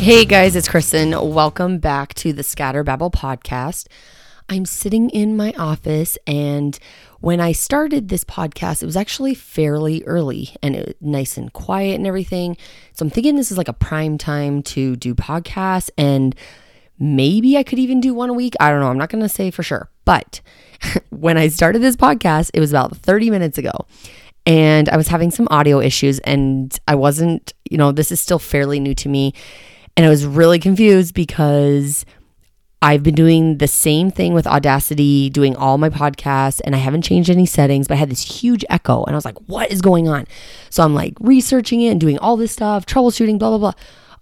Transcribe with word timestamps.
Hey 0.00 0.24
guys, 0.24 0.56
it's 0.56 0.66
Kristen. 0.66 1.10
Welcome 1.10 1.78
back 1.78 2.14
to 2.14 2.32
the 2.32 2.42
Scatter 2.42 2.82
Babble 2.82 3.10
podcast. 3.10 3.86
I'm 4.48 4.64
sitting 4.64 5.10
in 5.10 5.36
my 5.36 5.52
office, 5.58 6.16
and 6.26 6.78
when 7.20 7.38
I 7.38 7.52
started 7.52 8.08
this 8.08 8.24
podcast, 8.24 8.82
it 8.82 8.86
was 8.86 8.96
actually 8.96 9.34
fairly 9.34 10.02
early 10.04 10.56
and 10.62 10.74
it 10.74 10.86
was 10.86 10.94
nice 11.02 11.36
and 11.36 11.52
quiet 11.52 11.96
and 11.96 12.06
everything. 12.06 12.56
So 12.94 13.04
I'm 13.04 13.10
thinking 13.10 13.36
this 13.36 13.52
is 13.52 13.58
like 13.58 13.68
a 13.68 13.74
prime 13.74 14.16
time 14.16 14.62
to 14.62 14.96
do 14.96 15.14
podcasts, 15.14 15.90
and 15.98 16.34
maybe 16.98 17.58
I 17.58 17.62
could 17.62 17.78
even 17.78 18.00
do 18.00 18.14
one 18.14 18.30
a 18.30 18.34
week. 18.34 18.54
I 18.58 18.70
don't 18.70 18.80
know. 18.80 18.88
I'm 18.88 18.96
not 18.96 19.10
going 19.10 19.22
to 19.22 19.28
say 19.28 19.50
for 19.50 19.62
sure. 19.62 19.90
But 20.06 20.40
when 21.10 21.36
I 21.36 21.48
started 21.48 21.82
this 21.82 21.96
podcast, 21.96 22.52
it 22.54 22.60
was 22.60 22.70
about 22.70 22.96
30 22.96 23.28
minutes 23.28 23.58
ago 23.58 23.84
and 24.46 24.88
I 24.88 24.96
was 24.96 25.08
having 25.08 25.30
some 25.30 25.46
audio 25.50 25.78
issues 25.78 26.20
and 26.20 26.76
I 26.88 26.94
wasn't, 26.94 27.52
you 27.70 27.76
know, 27.76 27.92
this 27.92 28.10
is 28.10 28.18
still 28.18 28.38
fairly 28.38 28.80
new 28.80 28.94
to 28.94 29.08
me. 29.10 29.34
And 29.96 30.06
I 30.06 30.08
was 30.08 30.24
really 30.26 30.58
confused 30.58 31.14
because 31.14 32.06
I've 32.82 33.02
been 33.02 33.14
doing 33.14 33.58
the 33.58 33.68
same 33.68 34.10
thing 34.10 34.32
with 34.32 34.46
Audacity, 34.46 35.28
doing 35.28 35.54
all 35.54 35.76
my 35.76 35.90
podcasts, 35.90 36.62
and 36.64 36.74
I 36.74 36.78
haven't 36.78 37.02
changed 37.02 37.28
any 37.28 37.44
settings, 37.44 37.86
but 37.86 37.94
I 37.94 37.98
had 37.98 38.10
this 38.10 38.40
huge 38.40 38.64
echo. 38.70 39.04
And 39.04 39.14
I 39.14 39.16
was 39.16 39.26
like, 39.26 39.36
what 39.48 39.70
is 39.70 39.82
going 39.82 40.08
on? 40.08 40.26
So 40.70 40.82
I'm 40.82 40.94
like 40.94 41.14
researching 41.20 41.82
it 41.82 41.90
and 41.90 42.00
doing 42.00 42.18
all 42.18 42.38
this 42.38 42.52
stuff, 42.52 42.86
troubleshooting, 42.86 43.38
blah, 43.38 43.50
blah, 43.50 43.58
blah. 43.58 43.72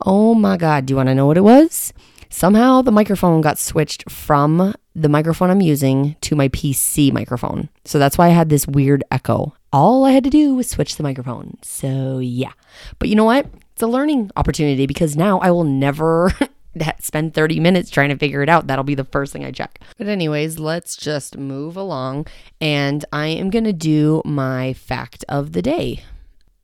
Oh 0.04 0.34
my 0.34 0.56
God. 0.56 0.86
Do 0.86 0.92
you 0.92 0.96
want 0.96 1.08
to 1.08 1.14
know 1.14 1.26
what 1.26 1.36
it 1.36 1.42
was? 1.42 1.92
Somehow 2.30 2.82
the 2.82 2.92
microphone 2.92 3.40
got 3.40 3.58
switched 3.58 4.10
from 4.10 4.74
the 4.94 5.08
microphone 5.08 5.50
I'm 5.50 5.60
using 5.60 6.16
to 6.22 6.34
my 6.34 6.48
PC 6.48 7.12
microphone. 7.12 7.68
So 7.84 7.98
that's 7.98 8.18
why 8.18 8.26
I 8.26 8.30
had 8.30 8.48
this 8.48 8.66
weird 8.66 9.04
echo. 9.10 9.54
All 9.72 10.04
I 10.04 10.10
had 10.10 10.24
to 10.24 10.30
do 10.30 10.54
was 10.54 10.68
switch 10.68 10.96
the 10.96 11.02
microphone. 11.02 11.58
So 11.62 12.18
yeah. 12.18 12.52
But 12.98 13.08
you 13.08 13.14
know 13.14 13.24
what? 13.24 13.46
It's 13.78 13.82
a 13.84 13.86
learning 13.86 14.32
opportunity 14.34 14.88
because 14.88 15.14
now 15.14 15.38
I 15.38 15.52
will 15.52 15.62
never 15.62 16.32
spend 16.98 17.32
30 17.32 17.60
minutes 17.60 17.90
trying 17.90 18.08
to 18.08 18.16
figure 18.16 18.42
it 18.42 18.48
out. 18.48 18.66
That'll 18.66 18.82
be 18.82 18.96
the 18.96 19.04
first 19.04 19.32
thing 19.32 19.44
I 19.44 19.52
check. 19.52 19.78
But, 19.96 20.08
anyways, 20.08 20.58
let's 20.58 20.96
just 20.96 21.38
move 21.38 21.76
along. 21.76 22.26
And 22.60 23.04
I 23.12 23.28
am 23.28 23.50
going 23.50 23.62
to 23.62 23.72
do 23.72 24.20
my 24.24 24.72
fact 24.72 25.24
of 25.28 25.52
the 25.52 25.62
day. 25.62 26.02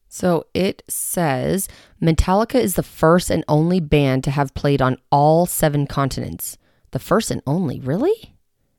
So 0.09 0.47
it 0.55 0.83
says 0.89 1.69
Metallica 2.03 2.57
is 2.57 2.75
the 2.75 2.83
first 2.83 3.31
and 3.31 3.45
only 3.47 3.79
band 3.79 4.25
to 4.25 4.33
have 4.33 4.53
played 4.55 4.83
on 4.83 4.97
all 5.13 5.47
seven 5.47 5.87
continents. 5.87 6.59
The 6.91 6.99
first 6.99 7.31
and 7.31 7.43
only, 7.47 7.79
really? 7.79 8.35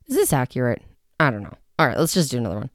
Is 0.08 0.14
this 0.14 0.34
accurate? 0.34 0.82
I 1.18 1.30
don't 1.30 1.42
know. 1.42 1.56
All 1.78 1.86
right, 1.86 1.96
let's 1.96 2.12
just 2.12 2.32
do 2.32 2.36
another 2.36 2.56
one. 2.56 2.70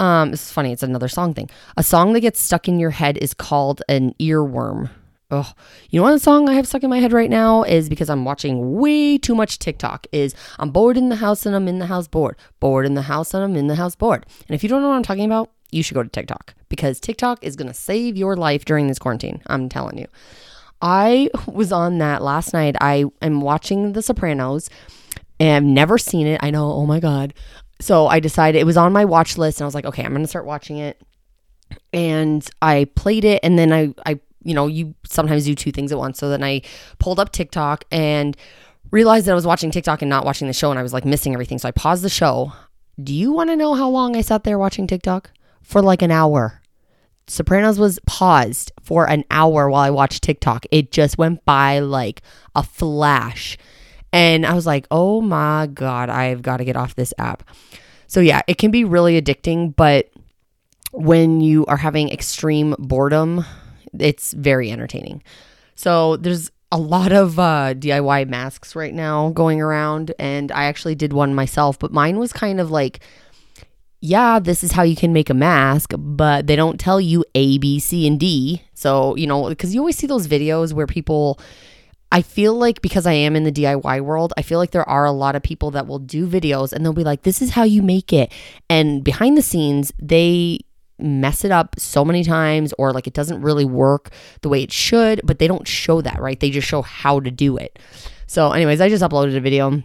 Um, 0.00 0.30
this 0.30 0.46
is 0.46 0.52
funny. 0.52 0.72
It's 0.72 0.82
another 0.82 1.08
song 1.08 1.34
thing. 1.34 1.50
A 1.76 1.82
song 1.82 2.12
that 2.12 2.20
gets 2.20 2.40
stuck 2.40 2.68
in 2.68 2.78
your 2.78 2.90
head 2.90 3.16
is 3.18 3.34
called 3.34 3.82
an 3.88 4.14
earworm. 4.20 4.90
Oh, 5.30 5.52
you 5.90 6.00
know 6.00 6.04
what 6.04 6.22
song 6.22 6.48
I 6.48 6.54
have 6.54 6.66
stuck 6.66 6.82
in 6.82 6.88
my 6.88 7.00
head 7.00 7.12
right 7.12 7.28
now 7.28 7.62
is 7.62 7.90
because 7.90 8.08
I'm 8.08 8.24
watching 8.24 8.78
way 8.78 9.18
too 9.18 9.34
much 9.34 9.58
TikTok. 9.58 10.06
Is 10.10 10.34
I'm 10.58 10.70
bored 10.70 10.96
in 10.96 11.10
the 11.10 11.16
house 11.16 11.44
and 11.44 11.54
I'm 11.54 11.68
in 11.68 11.80
the 11.80 11.86
house 11.86 12.08
bored. 12.08 12.36
Bored 12.60 12.86
in 12.86 12.94
the 12.94 13.02
house 13.02 13.34
and 13.34 13.44
I'm 13.44 13.56
in 13.56 13.66
the 13.66 13.74
house 13.74 13.94
bored. 13.94 14.24
And 14.48 14.54
if 14.54 14.62
you 14.62 14.70
don't 14.70 14.80
know 14.80 14.88
what 14.88 14.94
I'm 14.94 15.02
talking 15.02 15.26
about, 15.26 15.50
you 15.70 15.82
should 15.82 15.94
go 15.94 16.02
to 16.02 16.08
TikTok 16.08 16.54
because 16.70 16.98
TikTok 16.98 17.44
is 17.44 17.56
gonna 17.56 17.74
save 17.74 18.16
your 18.16 18.36
life 18.36 18.64
during 18.64 18.86
this 18.86 18.98
quarantine. 18.98 19.42
I'm 19.48 19.68
telling 19.68 19.98
you. 19.98 20.06
I 20.80 21.28
was 21.46 21.72
on 21.72 21.98
that 21.98 22.22
last 22.22 22.54
night. 22.54 22.76
I 22.80 23.04
am 23.20 23.42
watching 23.42 23.92
The 23.92 24.02
Sopranos 24.02 24.70
and 25.38 25.56
I've 25.56 25.62
never 25.62 25.98
seen 25.98 26.26
it. 26.26 26.40
I 26.42 26.50
know, 26.50 26.72
oh 26.72 26.86
my 26.86 27.00
God. 27.00 27.34
So 27.80 28.06
I 28.06 28.20
decided 28.20 28.58
it 28.58 28.64
was 28.64 28.76
on 28.76 28.92
my 28.92 29.04
watch 29.04 29.38
list 29.38 29.60
and 29.60 29.64
I 29.64 29.66
was 29.66 29.74
like, 29.74 29.86
okay, 29.86 30.04
I'm 30.04 30.12
going 30.12 30.22
to 30.22 30.28
start 30.28 30.46
watching 30.46 30.78
it. 30.78 31.00
And 31.92 32.48
I 32.60 32.88
played 32.94 33.24
it 33.24 33.40
and 33.42 33.58
then 33.58 33.72
I, 33.72 33.94
I, 34.04 34.20
you 34.42 34.54
know, 34.54 34.66
you 34.66 34.94
sometimes 35.06 35.44
do 35.44 35.54
two 35.54 35.72
things 35.72 35.92
at 35.92 35.98
once. 35.98 36.18
So 36.18 36.28
then 36.28 36.42
I 36.42 36.62
pulled 36.98 37.20
up 37.20 37.32
TikTok 37.32 37.84
and 37.90 38.36
realized 38.90 39.26
that 39.26 39.32
I 39.32 39.36
was 39.36 39.46
watching 39.46 39.70
TikTok 39.70 40.02
and 40.02 40.08
not 40.08 40.24
watching 40.24 40.48
the 40.48 40.54
show 40.54 40.70
and 40.70 40.78
I 40.78 40.82
was 40.82 40.92
like 40.92 41.04
missing 41.04 41.34
everything. 41.34 41.58
So 41.58 41.68
I 41.68 41.72
paused 41.72 42.02
the 42.02 42.08
show. 42.08 42.52
Do 43.02 43.14
you 43.14 43.32
want 43.32 43.50
to 43.50 43.56
know 43.56 43.74
how 43.74 43.88
long 43.88 44.16
I 44.16 44.22
sat 44.22 44.44
there 44.44 44.58
watching 44.58 44.86
TikTok? 44.86 45.30
For 45.62 45.82
like 45.82 46.02
an 46.02 46.10
hour. 46.10 46.62
Sopranos 47.26 47.78
was 47.78 47.98
paused 48.06 48.72
for 48.82 49.08
an 49.08 49.24
hour 49.30 49.68
while 49.68 49.82
I 49.82 49.90
watched 49.90 50.22
TikTok. 50.22 50.64
It 50.70 50.90
just 50.90 51.18
went 51.18 51.44
by 51.44 51.78
like 51.78 52.22
a 52.54 52.62
flash. 52.62 53.58
And 54.12 54.46
I 54.46 54.54
was 54.54 54.66
like, 54.66 54.86
oh 54.90 55.20
my 55.20 55.68
God, 55.72 56.08
I've 56.08 56.42
got 56.42 56.58
to 56.58 56.64
get 56.64 56.76
off 56.76 56.94
this 56.94 57.12
app. 57.18 57.48
So, 58.06 58.20
yeah, 58.20 58.40
it 58.46 58.56
can 58.58 58.70
be 58.70 58.84
really 58.84 59.20
addicting, 59.20 59.76
but 59.76 60.08
when 60.92 61.40
you 61.40 61.66
are 61.66 61.76
having 61.76 62.10
extreme 62.10 62.74
boredom, 62.78 63.44
it's 63.98 64.32
very 64.32 64.70
entertaining. 64.70 65.22
So, 65.74 66.16
there's 66.16 66.50
a 66.70 66.78
lot 66.78 67.12
of 67.12 67.38
uh, 67.38 67.74
DIY 67.74 68.28
masks 68.28 68.74
right 68.74 68.94
now 68.94 69.30
going 69.30 69.60
around, 69.60 70.12
and 70.18 70.52
I 70.52 70.64
actually 70.64 70.94
did 70.94 71.12
one 71.12 71.34
myself, 71.34 71.78
but 71.78 71.92
mine 71.92 72.18
was 72.18 72.32
kind 72.32 72.60
of 72.60 72.70
like, 72.70 73.00
yeah, 74.00 74.38
this 74.38 74.62
is 74.62 74.72
how 74.72 74.82
you 74.82 74.94
can 74.94 75.12
make 75.12 75.28
a 75.28 75.34
mask, 75.34 75.92
but 75.96 76.46
they 76.46 76.56
don't 76.56 76.78
tell 76.78 77.00
you 77.00 77.24
A, 77.34 77.58
B, 77.58 77.80
C, 77.80 78.06
and 78.06 78.20
D. 78.20 78.62
So, 78.74 79.16
you 79.16 79.26
know, 79.26 79.48
because 79.48 79.74
you 79.74 79.80
always 79.80 79.96
see 79.96 80.06
those 80.06 80.28
videos 80.28 80.72
where 80.72 80.86
people, 80.86 81.40
I 82.10 82.22
feel 82.22 82.54
like 82.54 82.80
because 82.80 83.06
I 83.06 83.12
am 83.12 83.36
in 83.36 83.44
the 83.44 83.52
DIY 83.52 84.00
world, 84.00 84.32
I 84.36 84.42
feel 84.42 84.58
like 84.58 84.70
there 84.70 84.88
are 84.88 85.04
a 85.04 85.12
lot 85.12 85.36
of 85.36 85.42
people 85.42 85.70
that 85.72 85.86
will 85.86 85.98
do 85.98 86.26
videos 86.26 86.72
and 86.72 86.84
they'll 86.84 86.92
be 86.92 87.04
like, 87.04 87.22
this 87.22 87.42
is 87.42 87.50
how 87.50 87.64
you 87.64 87.82
make 87.82 88.12
it. 88.12 88.32
And 88.70 89.04
behind 89.04 89.36
the 89.36 89.42
scenes, 89.42 89.92
they 90.00 90.60
mess 90.98 91.44
it 91.44 91.50
up 91.50 91.78
so 91.78 92.04
many 92.04 92.24
times 92.24 92.72
or 92.78 92.92
like 92.92 93.06
it 93.06 93.12
doesn't 93.12 93.42
really 93.42 93.64
work 93.64 94.10
the 94.42 94.48
way 94.48 94.62
it 94.62 94.72
should, 94.72 95.20
but 95.22 95.38
they 95.38 95.46
don't 95.46 95.68
show 95.68 96.00
that, 96.00 96.18
right? 96.20 96.40
They 96.40 96.50
just 96.50 96.66
show 96.66 96.82
how 96.82 97.20
to 97.20 97.30
do 97.30 97.56
it. 97.56 97.78
So, 98.26 98.52
anyways, 98.52 98.80
I 98.80 98.88
just 98.88 99.02
uploaded 99.02 99.36
a 99.36 99.40
video 99.40 99.68
and 99.68 99.84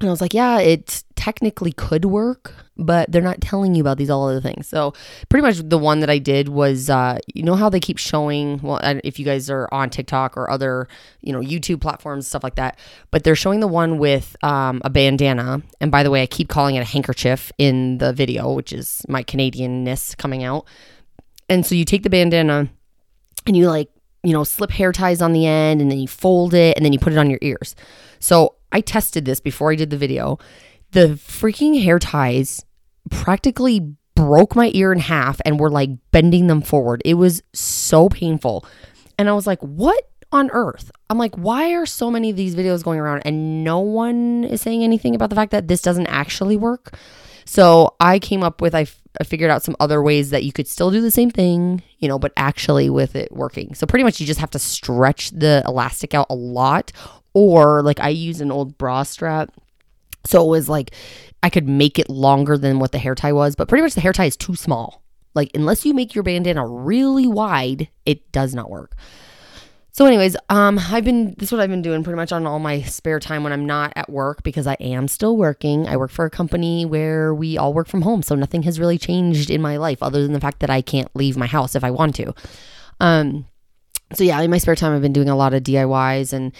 I 0.00 0.10
was 0.10 0.20
like, 0.20 0.34
yeah, 0.34 0.58
it 0.60 1.02
technically 1.16 1.72
could 1.72 2.04
work, 2.04 2.54
but 2.78 3.10
they're 3.10 3.20
not 3.20 3.40
telling 3.40 3.74
you 3.74 3.82
about 3.82 3.98
these 3.98 4.08
all 4.08 4.28
other 4.28 4.40
things. 4.40 4.68
So 4.68 4.94
pretty 5.28 5.42
much 5.42 5.68
the 5.68 5.78
one 5.78 6.00
that 6.00 6.08
I 6.08 6.18
did 6.18 6.48
was, 6.48 6.88
uh, 6.88 7.18
you 7.34 7.42
know 7.42 7.56
how 7.56 7.68
they 7.68 7.80
keep 7.80 7.98
showing, 7.98 8.60
well, 8.62 8.80
if 9.04 9.18
you 9.18 9.24
guys 9.24 9.50
are 9.50 9.68
on 9.72 9.90
TikTok 9.90 10.36
or 10.36 10.48
other, 10.48 10.86
you 11.20 11.32
know, 11.32 11.40
YouTube 11.40 11.80
platforms, 11.80 12.28
stuff 12.28 12.44
like 12.44 12.54
that, 12.54 12.78
but 13.10 13.24
they're 13.24 13.34
showing 13.34 13.60
the 13.60 13.68
one 13.68 13.98
with 13.98 14.36
um, 14.44 14.80
a 14.84 14.90
bandana. 14.90 15.60
And 15.80 15.90
by 15.90 16.02
the 16.02 16.10
way, 16.10 16.22
I 16.22 16.26
keep 16.26 16.48
calling 16.48 16.76
it 16.76 16.80
a 16.80 16.84
handkerchief 16.84 17.50
in 17.58 17.98
the 17.98 18.12
video, 18.12 18.52
which 18.52 18.72
is 18.72 19.04
my 19.08 19.24
Canadianness 19.24 20.16
coming 20.16 20.44
out. 20.44 20.66
And 21.48 21.66
so 21.66 21.74
you 21.74 21.84
take 21.84 22.04
the 22.04 22.10
bandana 22.10 22.68
and 23.46 23.56
you 23.56 23.68
like, 23.68 23.90
you 24.22 24.32
know, 24.32 24.44
slip 24.44 24.70
hair 24.70 24.92
ties 24.92 25.22
on 25.22 25.32
the 25.32 25.46
end 25.46 25.80
and 25.80 25.90
then 25.90 25.98
you 25.98 26.08
fold 26.08 26.54
it 26.54 26.76
and 26.76 26.84
then 26.84 26.92
you 26.92 26.98
put 26.98 27.12
it 27.12 27.18
on 27.18 27.30
your 27.30 27.38
ears. 27.42 27.74
So 28.20 28.56
I 28.70 28.80
tested 28.80 29.24
this 29.24 29.40
before 29.40 29.72
I 29.72 29.74
did 29.74 29.90
the 29.90 29.96
video. 29.96 30.38
The 30.92 31.08
freaking 31.08 31.82
hair 31.82 31.98
ties 31.98 32.64
practically 33.08 33.94
broke 34.14 34.56
my 34.56 34.70
ear 34.74 34.92
in 34.92 34.98
half 34.98 35.40
and 35.44 35.60
were 35.60 35.70
like 35.70 35.90
bending 36.10 36.48
them 36.48 36.60
forward. 36.60 37.02
It 37.04 37.14
was 37.14 37.42
so 37.52 38.08
painful. 38.08 38.66
And 39.18 39.28
I 39.28 39.32
was 39.32 39.46
like, 39.46 39.60
what 39.60 40.10
on 40.32 40.50
earth? 40.52 40.90
I'm 41.08 41.18
like, 41.18 41.34
why 41.36 41.72
are 41.74 41.86
so 41.86 42.10
many 42.10 42.30
of 42.30 42.36
these 42.36 42.54
videos 42.54 42.82
going 42.82 42.98
around 42.98 43.22
and 43.24 43.64
no 43.64 43.78
one 43.78 44.44
is 44.44 44.60
saying 44.60 44.82
anything 44.82 45.14
about 45.14 45.30
the 45.30 45.36
fact 45.36 45.52
that 45.52 45.68
this 45.68 45.82
doesn't 45.82 46.08
actually 46.08 46.56
work? 46.56 46.96
So 47.44 47.94
I 47.98 48.18
came 48.18 48.42
up 48.42 48.60
with, 48.60 48.74
I, 48.74 48.82
f- 48.82 49.00
I 49.20 49.24
figured 49.24 49.50
out 49.50 49.62
some 49.62 49.76
other 49.80 50.02
ways 50.02 50.30
that 50.30 50.44
you 50.44 50.52
could 50.52 50.68
still 50.68 50.90
do 50.90 51.00
the 51.00 51.10
same 51.10 51.30
thing, 51.30 51.82
you 51.98 52.06
know, 52.06 52.18
but 52.18 52.32
actually 52.36 52.90
with 52.90 53.16
it 53.16 53.32
working. 53.32 53.74
So 53.74 53.86
pretty 53.86 54.04
much 54.04 54.20
you 54.20 54.26
just 54.26 54.40
have 54.40 54.50
to 54.50 54.58
stretch 54.58 55.30
the 55.30 55.62
elastic 55.66 56.12
out 56.12 56.26
a 56.28 56.34
lot, 56.34 56.92
or 57.32 57.82
like 57.82 58.00
I 58.00 58.10
use 58.10 58.42
an 58.42 58.52
old 58.52 58.76
bra 58.76 59.02
strap. 59.02 59.50
So 60.26 60.44
it 60.44 60.48
was 60.48 60.68
like 60.68 60.90
I 61.42 61.50
could 61.50 61.68
make 61.68 61.98
it 61.98 62.08
longer 62.08 62.58
than 62.58 62.78
what 62.78 62.92
the 62.92 62.98
hair 62.98 63.14
tie 63.14 63.32
was, 63.32 63.54
but 63.54 63.68
pretty 63.68 63.82
much 63.82 63.94
the 63.94 64.00
hair 64.00 64.12
tie 64.12 64.26
is 64.26 64.36
too 64.36 64.54
small. 64.54 65.02
Like 65.34 65.50
unless 65.54 65.84
you 65.84 65.94
make 65.94 66.14
your 66.14 66.24
bandana 66.24 66.66
really 66.66 67.26
wide, 67.26 67.88
it 68.06 68.30
does 68.32 68.54
not 68.54 68.70
work. 68.70 68.96
So, 69.98 70.06
anyways, 70.06 70.36
um, 70.48 70.78
I've 70.78 71.04
been 71.04 71.34
this 71.38 71.48
is 71.48 71.52
what 71.52 71.60
I've 71.60 71.70
been 71.70 71.82
doing 71.82 72.04
pretty 72.04 72.16
much 72.16 72.30
on 72.30 72.46
all 72.46 72.60
my 72.60 72.82
spare 72.82 73.18
time 73.18 73.42
when 73.42 73.52
I'm 73.52 73.66
not 73.66 73.92
at 73.96 74.08
work 74.08 74.44
because 74.44 74.66
I 74.66 74.74
am 74.74 75.08
still 75.08 75.36
working. 75.36 75.88
I 75.88 75.96
work 75.96 76.12
for 76.12 76.24
a 76.24 76.30
company 76.30 76.84
where 76.84 77.34
we 77.34 77.58
all 77.58 77.74
work 77.74 77.88
from 77.88 78.02
home, 78.02 78.22
so 78.22 78.36
nothing 78.36 78.62
has 78.62 78.78
really 78.78 78.96
changed 78.96 79.50
in 79.50 79.60
my 79.60 79.76
life 79.76 80.00
other 80.00 80.22
than 80.22 80.34
the 80.34 80.40
fact 80.40 80.60
that 80.60 80.70
I 80.70 80.82
can't 80.82 81.10
leave 81.16 81.36
my 81.36 81.46
house 81.46 81.74
if 81.74 81.82
I 81.82 81.90
want 81.90 82.14
to. 82.14 82.32
Um, 83.00 83.46
so 84.12 84.22
yeah, 84.22 84.40
in 84.40 84.52
my 84.52 84.58
spare 84.58 84.76
time, 84.76 84.94
I've 84.94 85.02
been 85.02 85.12
doing 85.12 85.28
a 85.28 85.36
lot 85.36 85.52
of 85.52 85.64
DIYs 85.64 86.32
and 86.32 86.52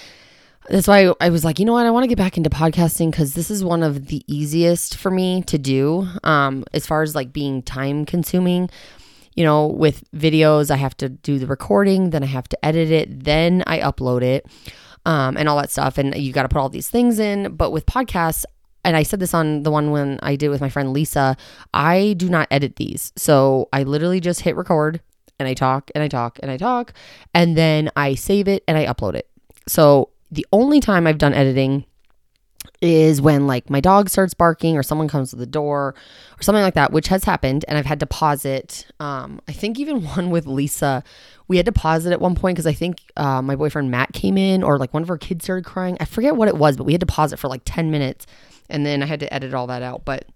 that's 0.69 0.87
why 0.87 1.13
I 1.21 1.31
was 1.31 1.45
like, 1.45 1.59
you 1.59 1.65
know 1.65 1.73
what, 1.73 1.87
I 1.87 1.91
want 1.91 2.05
to 2.05 2.09
get 2.09 2.19
back 2.19 2.37
into 2.37 2.51
podcasting 2.51 3.11
because 3.11 3.35
this 3.35 3.51
is 3.51 3.65
one 3.65 3.83
of 3.83 4.07
the 4.07 4.23
easiest 4.27 4.97
for 4.97 5.11
me 5.11 5.43
to 5.43 5.59
do. 5.59 6.07
Um, 6.25 6.65
as 6.73 6.87
far 6.87 7.03
as 7.03 7.15
like 7.15 7.33
being 7.33 7.63
time 7.63 8.05
consuming, 8.05 8.69
you 9.35 9.45
know, 9.45 9.67
with 9.67 10.05
videos, 10.13 10.71
I 10.71 10.77
have 10.77 10.97
to 10.99 11.09
do 11.09 11.39
the 11.39 11.47
recording, 11.47 12.11
then 12.11 12.23
I 12.23 12.27
have 12.27 12.49
to 12.49 12.65
edit 12.65 12.91
it, 12.91 13.25
then 13.25 13.63
I 13.67 13.79
upload 13.79 14.23
it, 14.23 14.47
um, 15.07 15.37
and 15.37 15.49
all 15.49 15.57
that 15.57 15.71
stuff. 15.71 15.97
And 15.97 16.15
you 16.17 16.33
got 16.33 16.43
to 16.43 16.49
put 16.49 16.59
all 16.59 16.69
these 16.69 16.91
things 16.91 17.19
in. 17.19 17.55
But 17.55 17.71
with 17.71 17.87
podcasts, 17.87 18.45
and 18.85 18.97
I 18.97 19.05
said 19.05 19.21
this 19.21 19.35
on 19.35 19.63
the 19.63 19.71
one 19.71 19.91
when 19.91 20.19
I 20.23 20.37
did 20.37 20.51
with 20.51 20.61
my 20.61 20.69
friend 20.69 20.93
Lisa, 20.93 21.37
I 21.73 22.15
do 22.17 22.29
not 22.29 22.49
edit 22.51 22.77
these. 22.77 23.13
So 23.17 23.69
I 23.73 23.85
literally 23.85 24.21
just 24.21 24.41
hit 24.41 24.57
record 24.57 25.01
and 25.39 25.49
I 25.49 25.55
talk 25.55 25.91
and 25.95 26.03
I 26.03 26.09
talk 26.09 26.39
and 26.43 26.51
I 26.51 26.57
talk, 26.57 26.93
and 27.33 27.57
then 27.57 27.91
I 27.97 28.17
save 28.17 28.49
it 28.49 28.65
and 28.69 28.77
I 28.77 28.87
upload 28.87 29.15
it. 29.15 29.31
So 29.67 30.11
the 30.31 30.47
only 30.53 30.81
time 30.81 31.07
I've 31.07 31.19
done 31.19 31.35
editing 31.35 31.85
is 32.81 33.21
when 33.21 33.47
like 33.47 33.69
my 33.71 33.81
dog 33.81 34.09
starts 34.09 34.35
barking 34.35 34.77
or 34.77 34.83
someone 34.83 35.09
comes 35.09 35.31
to 35.31 35.37
the 35.37 35.47
door 35.47 35.95
or 36.39 36.43
something 36.43 36.63
like 36.63 36.75
that, 36.75 36.93
which 36.93 37.09
has 37.09 37.25
happened. 37.25 37.65
And 37.67 37.77
I've 37.77 37.87
had 37.87 38.01
to 38.01 38.07
pause 38.07 38.45
it. 38.45 38.87
Um, 39.01 39.41
I 39.49 39.53
think 39.53 39.79
even 39.79 40.05
one 40.17 40.31
with 40.31 40.47
Lisa, 40.47 41.03
we 41.49 41.57
had 41.57 41.67
to 41.67 41.73
pause 41.73 42.07
it 42.07 42.13
at 42.13 42.21
one 42.21 42.35
point 42.35 42.57
because 42.57 42.67
I 42.67 42.73
think 42.73 42.99
uh, 43.17 43.43
my 43.43 43.57
boyfriend 43.57 43.91
Matt 43.91 44.13
came 44.13 44.39
in 44.39 44.63
or 44.63 44.79
like 44.79 44.95
one 44.95 45.03
of 45.03 45.11
our 45.11 45.19
kids 45.19 45.45
started 45.45 45.65
crying. 45.65 45.97
I 46.01 46.05
forget 46.05 46.37
what 46.37 46.49
it 46.49 46.57
was, 46.57 46.77
but 46.77 46.85
we 46.85 46.93
had 46.93 47.01
to 47.01 47.07
pause 47.07 47.33
it 47.33 47.39
for 47.39 47.49
like 47.49 47.63
10 47.65 47.91
minutes 47.91 48.27
and 48.69 48.87
then 48.87 49.03
I 49.03 49.07
had 49.07 49.21
to 49.21 49.33
edit 49.33 49.55
all 49.55 49.67
that 49.69 49.83
out. 49.83 50.05
But 50.05 50.27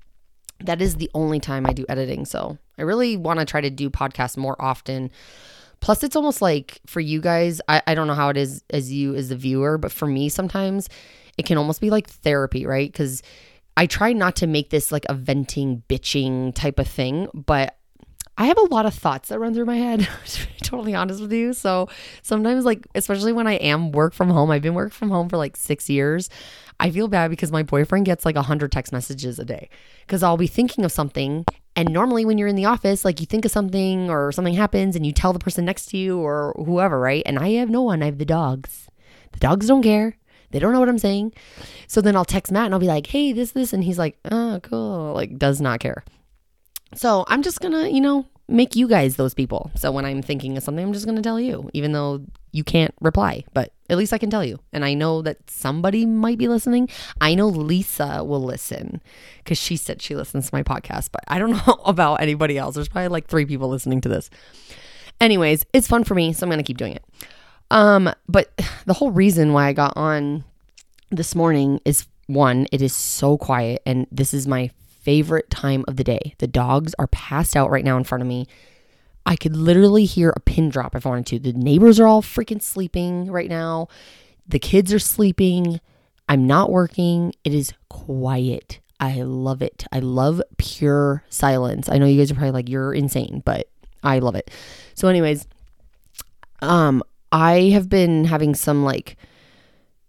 that 0.60 0.80
is 0.80 0.96
the 0.96 1.10
only 1.14 1.38
time 1.40 1.66
I 1.66 1.72
do 1.72 1.84
editing. 1.88 2.24
So 2.24 2.58
I 2.78 2.82
really 2.82 3.16
want 3.16 3.40
to 3.40 3.44
try 3.44 3.60
to 3.60 3.70
do 3.70 3.90
podcasts 3.90 4.36
more 4.36 4.60
often. 4.60 5.10
Plus, 5.82 6.04
it's 6.04 6.14
almost 6.14 6.40
like 6.40 6.80
for 6.86 7.00
you 7.00 7.20
guys, 7.20 7.60
I, 7.68 7.82
I 7.88 7.94
don't 7.96 8.06
know 8.06 8.14
how 8.14 8.28
it 8.28 8.36
is 8.36 8.62
as 8.70 8.92
you 8.92 9.16
as 9.16 9.28
the 9.30 9.36
viewer, 9.36 9.76
but 9.78 9.90
for 9.90 10.06
me, 10.06 10.28
sometimes 10.28 10.88
it 11.36 11.44
can 11.44 11.58
almost 11.58 11.80
be 11.80 11.90
like 11.90 12.08
therapy, 12.08 12.64
right? 12.64 12.90
Because 12.90 13.20
I 13.76 13.86
try 13.86 14.12
not 14.12 14.36
to 14.36 14.46
make 14.46 14.70
this 14.70 14.92
like 14.92 15.04
a 15.08 15.14
venting, 15.14 15.82
bitching 15.88 16.54
type 16.54 16.78
of 16.78 16.86
thing, 16.86 17.26
but 17.34 17.76
I 18.38 18.46
have 18.46 18.58
a 18.58 18.74
lot 18.74 18.86
of 18.86 18.94
thoughts 18.94 19.28
that 19.28 19.38
run 19.38 19.54
through 19.54 19.66
my 19.66 19.76
head, 19.76 20.08
to 20.26 20.46
be 20.46 20.54
totally 20.62 20.94
honest 20.94 21.20
with 21.20 21.32
you. 21.32 21.52
So 21.52 21.88
sometimes, 22.22 22.64
like, 22.64 22.86
especially 22.94 23.32
when 23.32 23.46
I 23.46 23.54
am 23.54 23.92
work 23.92 24.14
from 24.14 24.30
home, 24.30 24.50
I've 24.50 24.62
been 24.62 24.74
working 24.74 24.90
from 24.90 25.10
home 25.10 25.28
for 25.28 25.36
like 25.36 25.56
six 25.56 25.90
years. 25.90 26.30
I 26.80 26.90
feel 26.90 27.08
bad 27.08 27.30
because 27.30 27.52
my 27.52 27.62
boyfriend 27.62 28.06
gets 28.06 28.24
like 28.24 28.34
100 28.34 28.72
text 28.72 28.92
messages 28.92 29.38
a 29.38 29.44
day 29.44 29.68
because 30.06 30.22
I'll 30.22 30.36
be 30.36 30.46
thinking 30.46 30.84
of 30.84 30.92
something. 30.92 31.44
And 31.76 31.90
normally, 31.90 32.24
when 32.24 32.38
you're 32.38 32.48
in 32.48 32.56
the 32.56 32.64
office, 32.64 33.04
like 33.04 33.20
you 33.20 33.26
think 33.26 33.44
of 33.44 33.50
something 33.50 34.10
or 34.10 34.32
something 34.32 34.54
happens 34.54 34.96
and 34.96 35.06
you 35.06 35.12
tell 35.12 35.32
the 35.32 35.38
person 35.38 35.64
next 35.64 35.86
to 35.86 35.96
you 35.96 36.18
or 36.18 36.54
whoever, 36.56 36.98
right? 36.98 37.22
And 37.26 37.38
I 37.38 37.50
have 37.52 37.70
no 37.70 37.82
one, 37.82 38.02
I 38.02 38.06
have 38.06 38.18
the 38.18 38.24
dogs. 38.24 38.88
The 39.32 39.38
dogs 39.38 39.68
don't 39.68 39.82
care. 39.82 40.16
They 40.50 40.58
don't 40.58 40.72
know 40.72 40.80
what 40.80 40.88
I'm 40.88 40.98
saying. 40.98 41.32
So 41.86 42.00
then 42.00 42.14
I'll 42.14 42.26
text 42.26 42.52
Matt 42.52 42.66
and 42.66 42.74
I'll 42.74 42.80
be 42.80 42.86
like, 42.86 43.06
hey, 43.06 43.32
this, 43.32 43.52
this. 43.52 43.72
And 43.72 43.84
he's 43.84 43.98
like, 43.98 44.18
oh, 44.30 44.60
cool. 44.62 45.14
Like, 45.14 45.38
does 45.38 45.60
not 45.60 45.80
care. 45.80 46.04
So 46.94 47.24
I'm 47.28 47.42
just 47.42 47.60
gonna, 47.60 47.88
you 47.88 48.00
know, 48.00 48.26
make 48.48 48.76
you 48.76 48.86
guys 48.86 49.16
those 49.16 49.34
people. 49.34 49.70
So 49.74 49.90
when 49.90 50.04
I'm 50.04 50.22
thinking 50.22 50.56
of 50.56 50.62
something, 50.62 50.84
I'm 50.84 50.92
just 50.92 51.06
gonna 51.06 51.22
tell 51.22 51.40
you, 51.40 51.70
even 51.72 51.92
though 51.92 52.24
you 52.52 52.64
can't 52.64 52.94
reply, 53.00 53.44
but 53.54 53.72
at 53.88 53.96
least 53.96 54.12
I 54.12 54.18
can 54.18 54.30
tell 54.30 54.44
you. 54.44 54.58
And 54.72 54.84
I 54.84 54.94
know 54.94 55.22
that 55.22 55.50
somebody 55.50 56.04
might 56.04 56.38
be 56.38 56.48
listening. 56.48 56.88
I 57.20 57.34
know 57.34 57.48
Lisa 57.48 58.22
will 58.24 58.42
listen 58.42 59.00
because 59.38 59.58
she 59.58 59.76
said 59.76 60.02
she 60.02 60.14
listens 60.14 60.50
to 60.50 60.54
my 60.54 60.62
podcast, 60.62 61.10
but 61.12 61.24
I 61.28 61.38
don't 61.38 61.50
know 61.66 61.80
about 61.84 62.20
anybody 62.20 62.58
else. 62.58 62.74
There's 62.74 62.88
probably 62.88 63.08
like 63.08 63.26
three 63.26 63.46
people 63.46 63.68
listening 63.68 64.00
to 64.02 64.08
this. 64.08 64.28
Anyways, 65.20 65.64
it's 65.72 65.88
fun 65.88 66.04
for 66.04 66.14
me, 66.14 66.32
so 66.32 66.44
I'm 66.44 66.50
gonna 66.50 66.62
keep 66.62 66.78
doing 66.78 66.94
it. 66.94 67.04
Um, 67.70 68.12
but 68.28 68.52
the 68.86 68.94
whole 68.94 69.10
reason 69.10 69.52
why 69.52 69.66
I 69.68 69.72
got 69.72 69.94
on 69.96 70.44
this 71.10 71.34
morning 71.34 71.80
is 71.84 72.06
one, 72.26 72.66
it 72.72 72.82
is 72.82 72.94
so 72.94 73.36
quiet, 73.38 73.82
and 73.86 74.06
this 74.10 74.34
is 74.34 74.46
my 74.46 74.70
favorite 75.02 75.50
time 75.50 75.84
of 75.88 75.96
the 75.96 76.04
day. 76.04 76.34
The 76.38 76.46
dogs 76.46 76.94
are 76.98 77.06
passed 77.08 77.56
out 77.56 77.70
right 77.70 77.84
now 77.84 77.96
in 77.96 78.04
front 78.04 78.22
of 78.22 78.28
me. 78.28 78.46
I 79.24 79.36
could 79.36 79.56
literally 79.56 80.04
hear 80.04 80.32
a 80.34 80.40
pin 80.40 80.68
drop 80.68 80.94
if 80.94 81.06
I 81.06 81.10
wanted 81.10 81.26
to. 81.26 81.38
The 81.38 81.52
neighbors 81.52 82.00
are 82.00 82.06
all 82.06 82.22
freaking 82.22 82.62
sleeping 82.62 83.30
right 83.30 83.48
now. 83.48 83.88
The 84.46 84.58
kids 84.58 84.92
are 84.92 84.98
sleeping. 84.98 85.80
I'm 86.28 86.46
not 86.46 86.70
working. 86.70 87.34
It 87.44 87.54
is 87.54 87.72
quiet. 87.88 88.80
I 88.98 89.22
love 89.22 89.62
it. 89.62 89.84
I 89.92 89.98
love 89.98 90.40
pure 90.58 91.24
silence. 91.28 91.88
I 91.88 91.98
know 91.98 92.06
you 92.06 92.18
guys 92.18 92.30
are 92.30 92.34
probably 92.34 92.52
like, 92.52 92.68
you're 92.68 92.92
insane, 92.92 93.42
but 93.44 93.68
I 94.02 94.18
love 94.20 94.34
it. 94.34 94.50
So, 94.94 95.08
anyways, 95.08 95.46
um, 96.60 97.02
I 97.30 97.70
have 97.70 97.88
been 97.88 98.24
having 98.24 98.54
some 98.54 98.84
like 98.84 99.16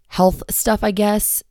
health 0.10 0.44
stuff, 0.50 0.84
I 0.84 0.92
guess, 0.92 1.44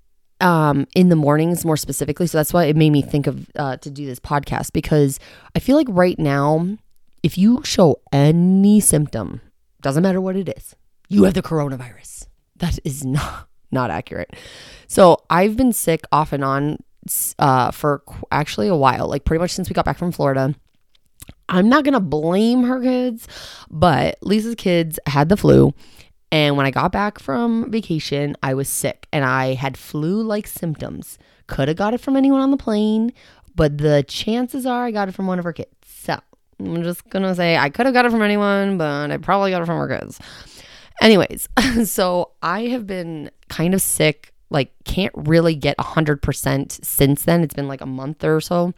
um, 0.43 0.87
in 0.95 1.09
the 1.09 1.17
mornings 1.17 1.65
more 1.65 1.77
specifically. 1.77 2.27
So 2.27 2.39
that's 2.39 2.53
why 2.53 2.65
it 2.65 2.77
made 2.77 2.91
me 2.91 3.01
think 3.01 3.27
of 3.27 3.49
uh, 3.57 3.77
to 3.79 3.91
do 3.91 4.05
this 4.05 4.19
podcast 4.19 4.73
because 4.73 5.19
I 5.55 5.61
feel 5.61 5.77
like 5.77 5.87
right 5.89 6.19
now, 6.19 6.77
if 7.23 7.39
you 7.39 7.63
show 7.65 8.01
any 8.13 8.81
symptom, 8.81 9.41
doesn't 9.81 10.03
matter 10.03 10.21
what 10.21 10.37
it 10.37 10.53
is, 10.57 10.77
you 11.09 11.25
have 11.25 11.35
the 11.35 11.43
coronavirus. 11.43 12.27
That 12.57 12.79
is 12.85 13.05
not 13.05 13.49
not 13.71 13.91
accurate. 13.91 14.35
So 14.87 15.19
I've 15.31 15.57
been 15.57 15.73
sick 15.73 16.03
off 16.13 16.33
and 16.33 16.45
on 16.45 16.79
uh, 17.39 17.71
for 17.71 18.03
actually 18.31 18.69
a 18.69 18.77
while, 18.77 19.09
like 19.09 19.25
pretty 19.25 19.41
much 19.41 19.53
since 19.53 19.69
we 19.69 19.75
got 19.75 19.85
back 19.85 19.99
from 19.99 20.13
Florida. 20.13 20.55
I'm 21.49 21.69
not 21.69 21.85
gonna 21.85 22.01
blame 22.01 22.65
her 22.65 22.81
kids, 22.81 23.29
but 23.71 24.17
Lisa's 24.23 24.55
kids 24.57 24.99
had 25.07 25.29
the 25.29 25.37
flu 25.37 25.73
and 26.33 26.57
when 26.57 26.65
I 26.65 26.71
got 26.71 26.93
back 26.93 27.19
from 27.19 27.71
vacation, 27.71 28.35
I 28.43 28.55
was 28.55 28.67
sick 28.67 29.07
and 29.13 29.23
I 29.23 29.53
had 29.53 29.77
flu 29.77 30.23
like 30.23 30.47
symptoms. 30.47 31.19
Could 31.47 31.69
have 31.69 31.77
got 31.77 31.93
it 31.93 32.01
from 32.01 32.17
anyone 32.17 32.41
on 32.41 32.51
the 32.51 32.57
plane, 32.57 33.13
but 33.55 33.77
the 33.77 34.03
chances 34.09 34.65
are 34.65 34.87
I 34.87 34.93
got 34.93 35.09
it 35.11 35.13
from 35.13 35.27
one 35.27 35.39
of 35.39 35.45
her 35.45 35.53
kids. 35.53 35.69
So 35.85 36.19
I'm 36.59 36.83
just 36.83 37.07
going 37.11 37.23
to 37.23 37.35
say 37.35 37.59
I 37.59 37.69
could 37.69 37.85
have 37.85 37.95
got 37.95 38.07
it 38.07 38.11
from 38.11 38.23
anyone, 38.23 38.79
but 38.79 39.11
I 39.11 39.19
probably 39.19 39.51
got 39.51 39.61
it 39.61 39.67
from 39.67 39.79
her 39.79 39.99
kids. 39.99 40.19
Anyways, 41.03 41.51
so 41.85 42.31
I 42.43 42.63
have 42.69 42.87
been 42.87 43.31
kind 43.49 43.75
of 43.75 43.83
sick, 43.83 44.33
like, 44.49 44.73
can't 44.85 45.13
really 45.15 45.55
get 45.55 45.77
100% 45.77 46.83
since 46.83 47.25
then. 47.25 47.43
It's 47.43 47.55
been 47.55 47.69
like 47.69 47.83
a 47.83 47.87
month 47.87 48.25
or 48.25 48.41
so. 48.41 48.73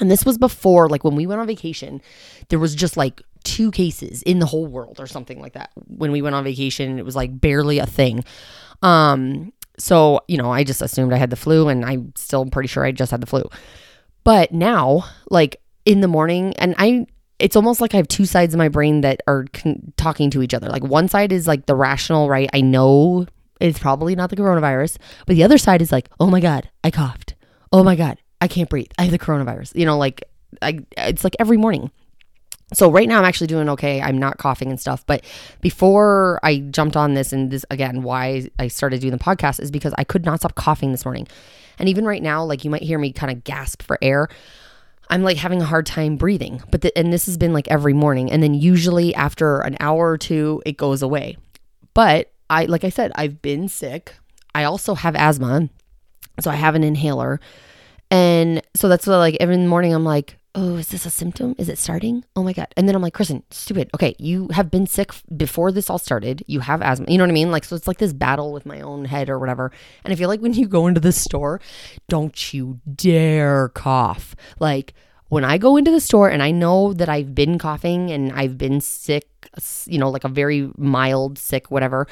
And 0.00 0.10
this 0.10 0.24
was 0.24 0.38
before, 0.38 0.88
like, 0.88 1.04
when 1.04 1.16
we 1.16 1.26
went 1.26 1.40
on 1.40 1.46
vacation, 1.46 2.00
there 2.48 2.58
was 2.58 2.74
just 2.74 2.96
like 2.96 3.22
two 3.44 3.70
cases 3.70 4.22
in 4.22 4.38
the 4.38 4.46
whole 4.46 4.66
world 4.66 5.00
or 5.00 5.06
something 5.06 5.40
like 5.40 5.54
that. 5.54 5.70
When 5.86 6.12
we 6.12 6.22
went 6.22 6.34
on 6.34 6.44
vacation, 6.44 6.98
it 6.98 7.04
was 7.04 7.16
like 7.16 7.40
barely 7.40 7.78
a 7.78 7.86
thing. 7.86 8.24
Um, 8.82 9.52
so, 9.78 10.20
you 10.28 10.36
know, 10.36 10.52
I 10.52 10.64
just 10.64 10.82
assumed 10.82 11.12
I 11.12 11.16
had 11.16 11.30
the 11.30 11.36
flu 11.36 11.68
and 11.68 11.84
I'm 11.84 12.12
still 12.16 12.46
pretty 12.46 12.68
sure 12.68 12.84
I 12.84 12.92
just 12.92 13.10
had 13.10 13.20
the 13.20 13.26
flu. 13.26 13.44
But 14.24 14.52
now, 14.52 15.04
like 15.30 15.60
in 15.84 16.00
the 16.00 16.08
morning, 16.08 16.54
and 16.58 16.74
I, 16.78 17.06
it's 17.38 17.56
almost 17.56 17.80
like 17.80 17.94
I 17.94 17.96
have 17.96 18.08
two 18.08 18.26
sides 18.26 18.54
of 18.54 18.58
my 18.58 18.68
brain 18.68 19.00
that 19.02 19.20
are 19.26 19.46
con- 19.52 19.92
talking 19.96 20.30
to 20.30 20.42
each 20.42 20.54
other. 20.54 20.68
Like 20.68 20.84
one 20.84 21.08
side 21.08 21.32
is 21.32 21.46
like 21.46 21.66
the 21.66 21.76
rational, 21.76 22.28
right? 22.28 22.50
I 22.52 22.60
know 22.60 23.26
it's 23.60 23.78
probably 23.78 24.14
not 24.14 24.30
the 24.30 24.36
coronavirus, 24.36 24.98
but 25.26 25.36
the 25.36 25.44
other 25.44 25.58
side 25.58 25.80
is 25.80 25.92
like, 25.92 26.08
oh 26.20 26.28
my 26.28 26.40
God, 26.40 26.68
I 26.84 26.90
coughed. 26.90 27.34
Oh 27.72 27.84
my 27.84 27.96
God, 27.96 28.18
I 28.40 28.48
can't 28.48 28.68
breathe. 28.68 28.90
I 28.98 29.02
have 29.02 29.10
the 29.10 29.18
coronavirus. 29.18 29.74
You 29.74 29.86
know, 29.86 29.98
like 29.98 30.24
I, 30.62 30.80
it's 30.96 31.24
like 31.24 31.36
every 31.38 31.56
morning. 31.56 31.90
So 32.74 32.90
right 32.90 33.08
now 33.08 33.18
I'm 33.18 33.24
actually 33.24 33.46
doing 33.46 33.68
okay. 33.70 34.02
I'm 34.02 34.18
not 34.18 34.38
coughing 34.38 34.68
and 34.70 34.78
stuff. 34.78 35.04
But 35.06 35.24
before 35.60 36.38
I 36.42 36.58
jumped 36.58 36.96
on 36.96 37.14
this, 37.14 37.32
and 37.32 37.50
this 37.50 37.64
again, 37.70 38.02
why 38.02 38.50
I 38.58 38.68
started 38.68 39.00
doing 39.00 39.12
the 39.12 39.18
podcast 39.18 39.60
is 39.60 39.70
because 39.70 39.94
I 39.96 40.04
could 40.04 40.24
not 40.24 40.40
stop 40.40 40.54
coughing 40.54 40.92
this 40.92 41.04
morning. 41.04 41.26
And 41.78 41.88
even 41.88 42.04
right 42.04 42.22
now, 42.22 42.44
like 42.44 42.64
you 42.64 42.70
might 42.70 42.82
hear 42.82 42.98
me 42.98 43.12
kind 43.12 43.32
of 43.32 43.44
gasp 43.44 43.82
for 43.82 43.98
air. 44.02 44.28
I'm 45.10 45.22
like 45.22 45.38
having 45.38 45.62
a 45.62 45.64
hard 45.64 45.86
time 45.86 46.16
breathing. 46.16 46.62
But 46.70 46.82
the, 46.82 46.96
and 46.98 47.10
this 47.12 47.24
has 47.26 47.38
been 47.38 47.54
like 47.54 47.68
every 47.68 47.94
morning. 47.94 48.30
And 48.30 48.42
then 48.42 48.52
usually 48.52 49.14
after 49.14 49.60
an 49.60 49.76
hour 49.80 50.10
or 50.10 50.18
two, 50.18 50.62
it 50.66 50.76
goes 50.76 51.00
away. 51.00 51.38
But 51.94 52.30
I 52.50 52.66
like 52.66 52.84
I 52.84 52.90
said, 52.90 53.12
I've 53.14 53.40
been 53.40 53.68
sick. 53.68 54.14
I 54.54 54.64
also 54.64 54.94
have 54.94 55.16
asthma. 55.16 55.70
So 56.40 56.50
I 56.50 56.56
have 56.56 56.74
an 56.74 56.84
inhaler. 56.84 57.40
And 58.10 58.62
so 58.74 58.88
that's 58.88 59.06
what 59.06 59.18
like 59.18 59.36
every 59.40 59.56
morning 59.58 59.94
I'm 59.94 60.04
like, 60.04 60.38
oh, 60.54 60.76
is 60.76 60.88
this 60.88 61.06
a 61.06 61.10
symptom? 61.10 61.54
Is 61.58 61.68
it 61.68 61.78
starting? 61.78 62.24
Oh 62.34 62.42
my 62.42 62.52
God. 62.52 62.68
And 62.76 62.88
then 62.88 62.94
I'm 62.96 63.02
like, 63.02 63.14
Kristen, 63.14 63.44
stupid. 63.50 63.90
Okay, 63.94 64.16
you 64.18 64.48
have 64.52 64.70
been 64.70 64.86
sick 64.86 65.12
before 65.36 65.70
this 65.70 65.88
all 65.88 65.98
started. 65.98 66.42
You 66.46 66.60
have 66.60 66.82
asthma. 66.82 67.06
You 67.08 67.18
know 67.18 67.24
what 67.24 67.30
I 67.30 67.34
mean? 67.34 67.50
Like, 67.50 67.64
so 67.64 67.76
it's 67.76 67.86
like 67.86 67.98
this 67.98 68.12
battle 68.12 68.52
with 68.52 68.66
my 68.66 68.80
own 68.80 69.04
head 69.04 69.30
or 69.30 69.38
whatever. 69.38 69.70
And 70.04 70.12
I 70.12 70.16
feel 70.16 70.28
like 70.28 70.40
when 70.40 70.54
you 70.54 70.66
go 70.66 70.86
into 70.86 71.00
the 71.00 71.12
store, 71.12 71.60
don't 72.08 72.52
you 72.52 72.80
dare 72.92 73.68
cough. 73.68 74.34
Like, 74.58 74.94
when 75.28 75.44
I 75.44 75.58
go 75.58 75.76
into 75.76 75.90
the 75.90 76.00
store 76.00 76.30
and 76.30 76.42
I 76.42 76.50
know 76.50 76.94
that 76.94 77.08
I've 77.08 77.34
been 77.34 77.58
coughing 77.58 78.10
and 78.10 78.32
I've 78.32 78.56
been 78.56 78.80
sick, 78.80 79.28
you 79.84 79.98
know, 79.98 80.10
like 80.10 80.24
a 80.24 80.28
very 80.28 80.70
mild 80.76 81.38
sick, 81.38 81.70
whatever, 81.70 82.06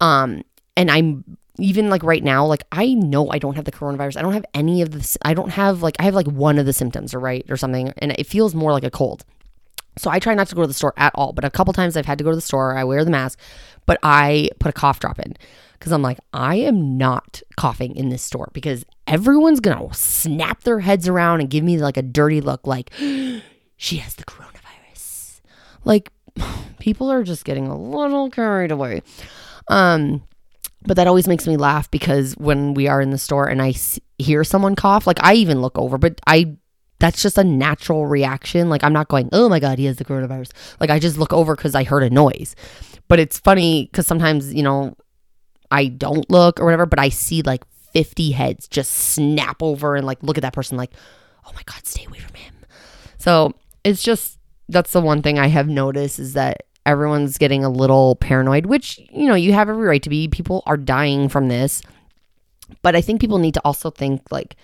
um, 0.00 0.42
and 0.76 0.90
I'm 0.90 1.24
even 1.58 1.88
like 1.88 2.02
right 2.02 2.22
now, 2.22 2.44
like 2.46 2.64
I 2.72 2.94
know 2.94 3.30
I 3.30 3.38
don't 3.38 3.56
have 3.56 3.64
the 3.64 3.72
coronavirus. 3.72 4.16
I 4.16 4.22
don't 4.22 4.32
have 4.32 4.44
any 4.54 4.82
of 4.82 4.90
this. 4.90 5.16
I 5.22 5.34
don't 5.34 5.50
have 5.50 5.82
like, 5.82 5.96
I 5.98 6.04
have 6.04 6.14
like 6.14 6.26
one 6.26 6.58
of 6.58 6.66
the 6.66 6.72
symptoms 6.72 7.14
or 7.14 7.20
right 7.20 7.44
or 7.48 7.56
something. 7.56 7.92
And 7.98 8.12
it 8.12 8.26
feels 8.26 8.54
more 8.54 8.72
like 8.72 8.84
a 8.84 8.90
cold. 8.90 9.24
So 9.98 10.10
I 10.10 10.18
try 10.18 10.34
not 10.34 10.48
to 10.48 10.54
go 10.54 10.62
to 10.62 10.68
the 10.68 10.74
store 10.74 10.94
at 10.96 11.12
all. 11.14 11.32
But 11.32 11.44
a 11.44 11.50
couple 11.50 11.72
times 11.72 11.96
I've 11.96 12.06
had 12.06 12.18
to 12.18 12.24
go 12.24 12.30
to 12.30 12.36
the 12.36 12.42
store. 12.42 12.76
I 12.76 12.84
wear 12.84 13.04
the 13.04 13.10
mask, 13.10 13.38
but 13.86 13.98
I 14.02 14.50
put 14.58 14.68
a 14.68 14.72
cough 14.72 15.00
drop 15.00 15.18
in 15.18 15.34
because 15.78 15.92
I'm 15.92 16.02
like, 16.02 16.18
I 16.32 16.56
am 16.56 16.98
not 16.98 17.42
coughing 17.56 17.96
in 17.96 18.10
this 18.10 18.22
store 18.22 18.50
because 18.52 18.84
everyone's 19.06 19.60
going 19.60 19.88
to 19.88 19.94
snap 19.94 20.62
their 20.62 20.80
heads 20.80 21.08
around 21.08 21.40
and 21.40 21.50
give 21.50 21.64
me 21.64 21.78
like 21.78 21.96
a 21.96 22.02
dirty 22.02 22.40
look 22.40 22.66
like 22.66 22.90
she 23.76 23.96
has 23.96 24.14
the 24.16 24.24
coronavirus. 24.24 25.40
Like 25.84 26.12
people 26.78 27.10
are 27.10 27.22
just 27.22 27.44
getting 27.44 27.66
a 27.66 27.78
little 27.78 28.30
carried 28.30 28.70
away. 28.70 29.02
Um, 29.68 30.22
but 30.86 30.96
that 30.96 31.06
always 31.06 31.28
makes 31.28 31.46
me 31.46 31.56
laugh 31.56 31.90
because 31.90 32.34
when 32.34 32.74
we 32.74 32.88
are 32.88 33.00
in 33.00 33.10
the 33.10 33.18
store 33.18 33.48
and 33.48 33.60
I 33.60 33.74
hear 34.18 34.44
someone 34.44 34.76
cough, 34.76 35.06
like 35.06 35.22
I 35.22 35.34
even 35.34 35.60
look 35.60 35.76
over, 35.78 35.98
but 35.98 36.20
I 36.26 36.56
that's 36.98 37.20
just 37.20 37.36
a 37.36 37.44
natural 37.44 38.06
reaction. 38.06 38.70
Like 38.70 38.82
I'm 38.82 38.92
not 38.92 39.08
going, 39.08 39.28
"Oh 39.32 39.48
my 39.48 39.60
god, 39.60 39.78
he 39.78 39.84
has 39.86 39.96
the 39.96 40.04
coronavirus." 40.04 40.52
Like 40.80 40.90
I 40.90 40.98
just 40.98 41.18
look 41.18 41.32
over 41.32 41.56
cuz 41.56 41.74
I 41.74 41.84
heard 41.84 42.02
a 42.02 42.10
noise. 42.10 42.54
But 43.08 43.18
it's 43.18 43.38
funny 43.38 43.90
cuz 43.92 44.06
sometimes, 44.06 44.54
you 44.54 44.62
know, 44.62 44.96
I 45.70 45.86
don't 45.86 46.28
look 46.30 46.60
or 46.60 46.64
whatever, 46.64 46.86
but 46.86 46.98
I 46.98 47.08
see 47.08 47.42
like 47.42 47.64
50 47.92 48.32
heads 48.32 48.68
just 48.68 48.92
snap 48.92 49.62
over 49.62 49.96
and 49.96 50.06
like 50.06 50.22
look 50.22 50.38
at 50.38 50.42
that 50.42 50.52
person 50.52 50.76
like, 50.76 50.92
oh 51.46 51.52
my 51.54 51.62
God, 51.64 51.86
stay 51.86 52.04
away 52.04 52.18
from 52.18 52.34
him. 52.34 52.54
So 53.18 53.54
it's 53.84 54.02
just, 54.02 54.38
that's 54.68 54.92
the 54.92 55.00
one 55.00 55.22
thing 55.22 55.38
I 55.38 55.46
have 55.46 55.68
noticed 55.68 56.18
is 56.18 56.34
that 56.34 56.64
everyone's 56.86 57.36
getting 57.36 57.64
a 57.64 57.68
little 57.68 58.16
paranoid, 58.16 58.66
which, 58.66 58.98
you 59.12 59.26
know, 59.26 59.34
you 59.34 59.52
have 59.52 59.68
every 59.68 59.86
right 59.86 60.02
to 60.02 60.08
be. 60.08 60.28
People 60.28 60.62
are 60.66 60.76
dying 60.76 61.28
from 61.28 61.48
this. 61.48 61.82
But 62.82 62.96
I 62.96 63.00
think 63.00 63.20
people 63.20 63.38
need 63.38 63.54
to 63.54 63.62
also 63.64 63.90
think 63.90 64.22
like, 64.30 64.56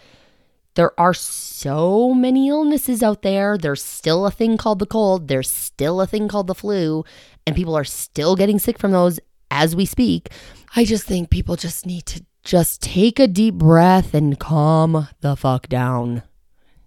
there 0.74 0.98
are 0.98 1.12
so 1.12 2.14
many 2.14 2.48
illnesses 2.48 3.02
out 3.02 3.20
there. 3.20 3.58
There's 3.58 3.84
still 3.84 4.24
a 4.24 4.30
thing 4.30 4.56
called 4.56 4.78
the 4.78 4.86
cold. 4.86 5.28
There's 5.28 5.50
still 5.50 6.00
a 6.00 6.06
thing 6.06 6.28
called 6.28 6.46
the 6.46 6.54
flu. 6.54 7.04
And 7.46 7.54
people 7.54 7.76
are 7.76 7.84
still 7.84 8.36
getting 8.36 8.58
sick 8.58 8.78
from 8.78 8.92
those 8.92 9.20
as 9.50 9.76
we 9.76 9.84
speak. 9.84 10.30
I 10.74 10.86
just 10.86 11.04
think 11.04 11.28
people 11.28 11.56
just 11.56 11.84
need 11.84 12.06
to 12.06 12.24
just 12.42 12.80
take 12.80 13.18
a 13.20 13.26
deep 13.26 13.56
breath 13.56 14.14
and 14.14 14.38
calm 14.38 15.08
the 15.20 15.36
fuck 15.36 15.68
down. 15.68 16.22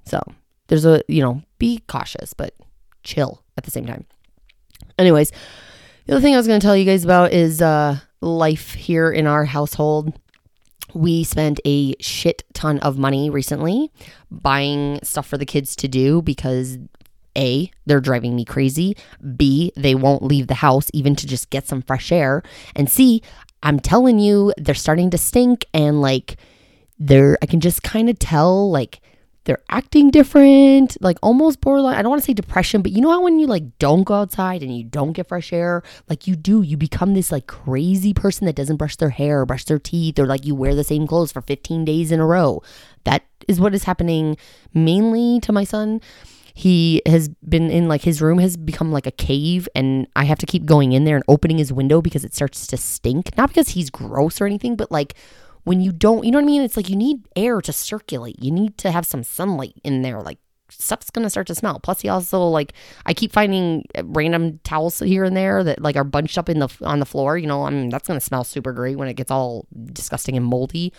So 0.05 0.21
there's 0.67 0.85
a, 0.85 1.03
you 1.07 1.21
know, 1.21 1.43
be 1.59 1.83
cautious, 1.87 2.33
but 2.33 2.55
chill 3.03 3.43
at 3.55 3.65
the 3.65 3.71
same 3.71 3.85
time. 3.85 4.05
Anyways, 4.97 5.31
the 6.05 6.13
other 6.13 6.21
thing 6.21 6.33
I 6.33 6.37
was 6.37 6.47
going 6.47 6.59
to 6.59 6.65
tell 6.65 6.77
you 6.77 6.85
guys 6.85 7.03
about 7.03 7.33
is 7.33 7.61
uh, 7.61 7.99
life 8.21 8.73
here 8.73 9.11
in 9.11 9.27
our 9.27 9.45
household. 9.45 10.13
We 10.93 11.23
spent 11.23 11.59
a 11.65 11.95
shit 11.99 12.43
ton 12.53 12.79
of 12.79 12.97
money 12.97 13.29
recently 13.29 13.91
buying 14.31 14.99
stuff 15.03 15.27
for 15.27 15.37
the 15.37 15.45
kids 15.45 15.75
to 15.77 15.87
do 15.87 16.21
because 16.21 16.77
A, 17.37 17.69
they're 17.85 17.99
driving 17.99 18.35
me 18.35 18.45
crazy. 18.45 18.95
B, 19.35 19.73
they 19.75 19.95
won't 19.95 20.23
leave 20.23 20.47
the 20.47 20.55
house 20.55 20.89
even 20.93 21.15
to 21.17 21.27
just 21.27 21.49
get 21.49 21.67
some 21.67 21.81
fresh 21.81 22.11
air. 22.11 22.43
And 22.75 22.89
C, 22.89 23.21
I'm 23.63 23.79
telling 23.79 24.19
you, 24.19 24.53
they're 24.57 24.75
starting 24.75 25.09
to 25.09 25.17
stink 25.17 25.65
and 25.73 26.01
like 26.01 26.37
they're, 26.97 27.37
I 27.41 27.45
can 27.47 27.59
just 27.59 27.83
kind 27.83 28.09
of 28.09 28.17
tell 28.19 28.71
like 28.71 29.01
they're 29.45 29.63
acting 29.69 30.09
different, 30.09 30.97
like 31.01 31.17
almost 31.21 31.61
borderline. 31.61 31.95
I 31.95 32.01
don't 32.01 32.09
want 32.09 32.21
to 32.21 32.25
say 32.25 32.33
depression, 32.33 32.81
but 32.81 32.91
you 32.91 33.01
know 33.01 33.11
how 33.11 33.23
when 33.23 33.39
you 33.39 33.47
like 33.47 33.77
don't 33.79 34.03
go 34.03 34.15
outside 34.15 34.61
and 34.61 34.75
you 34.75 34.83
don't 34.83 35.13
get 35.13 35.27
fresh 35.27 35.53
air, 35.53 35.83
like 36.09 36.27
you 36.27 36.35
do, 36.35 36.61
you 36.61 36.77
become 36.77 37.13
this 37.13 37.31
like 37.31 37.47
crazy 37.47 38.13
person 38.13 38.45
that 38.47 38.55
doesn't 38.55 38.77
brush 38.77 38.95
their 38.97 39.11
hair 39.11 39.41
or 39.41 39.45
brush 39.45 39.63
their 39.65 39.79
teeth, 39.79 40.19
or 40.19 40.25
like 40.25 40.45
you 40.45 40.55
wear 40.55 40.75
the 40.75 40.83
same 40.83 41.07
clothes 41.07 41.31
for 41.31 41.41
15 41.41 41.85
days 41.85 42.11
in 42.11 42.19
a 42.19 42.25
row. 42.25 42.61
That 43.05 43.23
is 43.47 43.59
what 43.59 43.75
is 43.75 43.83
happening 43.83 44.35
mainly 44.73 45.39
to 45.41 45.51
my 45.51 45.63
son. 45.63 46.01
He 46.57 47.01
has 47.05 47.27
been 47.27 47.69
in 47.69 47.89
like 47.89 48.01
his 48.01 48.21
room 48.21 48.39
has 48.39 48.55
become 48.57 48.91
like 48.91 49.05
a 49.05 49.11
cave, 49.11 49.67
and 49.75 50.07
I 50.15 50.23
have 50.23 50.39
to 50.39 50.45
keep 50.45 50.65
going 50.65 50.93
in 50.93 51.03
there 51.03 51.17
and 51.17 51.25
opening 51.27 51.57
his 51.57 51.71
window 51.71 52.01
because 52.01 52.23
it 52.25 52.33
starts 52.33 52.65
to 52.67 52.77
stink. 52.77 53.37
Not 53.37 53.49
because 53.49 53.69
he's 53.69 53.89
gross 53.89 54.41
or 54.41 54.45
anything, 54.45 54.75
but 54.75 54.89
like 54.89 55.15
when 55.65 55.81
you 55.81 55.91
don't, 55.91 56.23
you 56.23 56.31
know 56.31 56.37
what 56.37 56.43
I 56.43 56.45
mean? 56.45 56.61
It's 56.61 56.77
like 56.77 56.89
you 56.89 56.95
need 56.95 57.27
air 57.35 57.59
to 57.59 57.73
circulate. 57.73 58.41
You 58.41 58.51
need 58.51 58.77
to 58.77 58.91
have 58.91 59.05
some 59.05 59.23
sunlight 59.23 59.73
in 59.83 60.03
there. 60.03 60.21
Like 60.21 60.39
stuff's 60.69 61.09
gonna 61.09 61.29
start 61.29 61.47
to 61.47 61.55
smell. 61.55 61.79
Plus, 61.79 62.01
he 62.01 62.09
also 62.09 62.39
like 62.39 62.73
I 63.05 63.13
keep 63.13 63.31
finding 63.31 63.85
uh, 63.97 64.03
random 64.05 64.59
towels 64.63 64.99
here 64.99 65.23
and 65.23 65.35
there 65.35 65.63
that 65.63 65.81
like 65.81 65.95
are 65.95 66.03
bunched 66.03 66.37
up 66.37 66.49
in 66.49 66.59
the 66.59 66.69
on 66.81 66.99
the 66.99 67.05
floor. 67.05 67.37
You 67.37 67.47
know, 67.47 67.63
I 67.63 67.71
mean 67.71 67.89
that's 67.89 68.07
gonna 68.07 68.19
smell 68.19 68.43
super 68.43 68.73
great 68.73 68.97
when 68.97 69.07
it 69.07 69.15
gets 69.15 69.31
all 69.31 69.67
disgusting 69.91 70.37
and 70.37 70.45
moldy. 70.45 70.93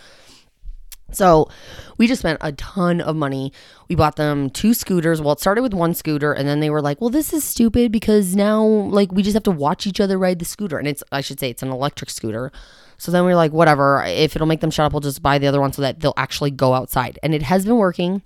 So 1.13 1.49
we 1.97 2.05
just 2.05 2.19
spent 2.19 2.39
a 2.41 2.51
ton 2.51 2.99
of 2.99 3.15
money. 3.15 3.53
We 3.87 3.95
bought 3.95 4.17
them 4.17 4.49
two 4.49 4.73
scooters. 4.73 5.21
Well, 5.21 5.33
it 5.33 5.39
started 5.39 5.61
with 5.61 5.73
one 5.73 5.93
scooter, 5.93 6.33
and 6.33 6.45
then 6.47 6.59
they 6.59 6.69
were 6.69 6.81
like, 6.81 6.99
"Well, 6.99 7.09
this 7.09 7.31
is 7.31 7.45
stupid 7.45 7.91
because 7.91 8.35
now 8.35 8.63
like 8.65 9.11
we 9.13 9.23
just 9.23 9.33
have 9.33 9.43
to 9.43 9.51
watch 9.51 9.87
each 9.87 10.01
other 10.01 10.17
ride 10.17 10.39
the 10.39 10.45
scooter." 10.45 10.77
And 10.77 10.87
it's 10.87 11.03
I 11.11 11.21
should 11.21 11.39
say 11.39 11.49
it's 11.49 11.63
an 11.63 11.71
electric 11.71 12.09
scooter. 12.09 12.51
So 12.97 13.11
then 13.11 13.25
we 13.25 13.31
are 13.31 13.35
like, 13.35 13.51
whatever. 13.51 14.03
If 14.05 14.35
it'll 14.35 14.47
make 14.47 14.61
them 14.61 14.71
shut 14.71 14.85
up, 14.85 14.93
we'll 14.93 15.01
just 15.01 15.21
buy 15.21 15.37
the 15.37 15.47
other 15.47 15.61
one 15.61 15.71
so 15.71 15.81
that 15.83 15.99
they'll 15.99 16.13
actually 16.17 16.51
go 16.51 16.73
outside. 16.73 17.19
And 17.21 17.33
it 17.35 17.43
has 17.43 17.65
been 17.65 17.77
working. 17.77 18.21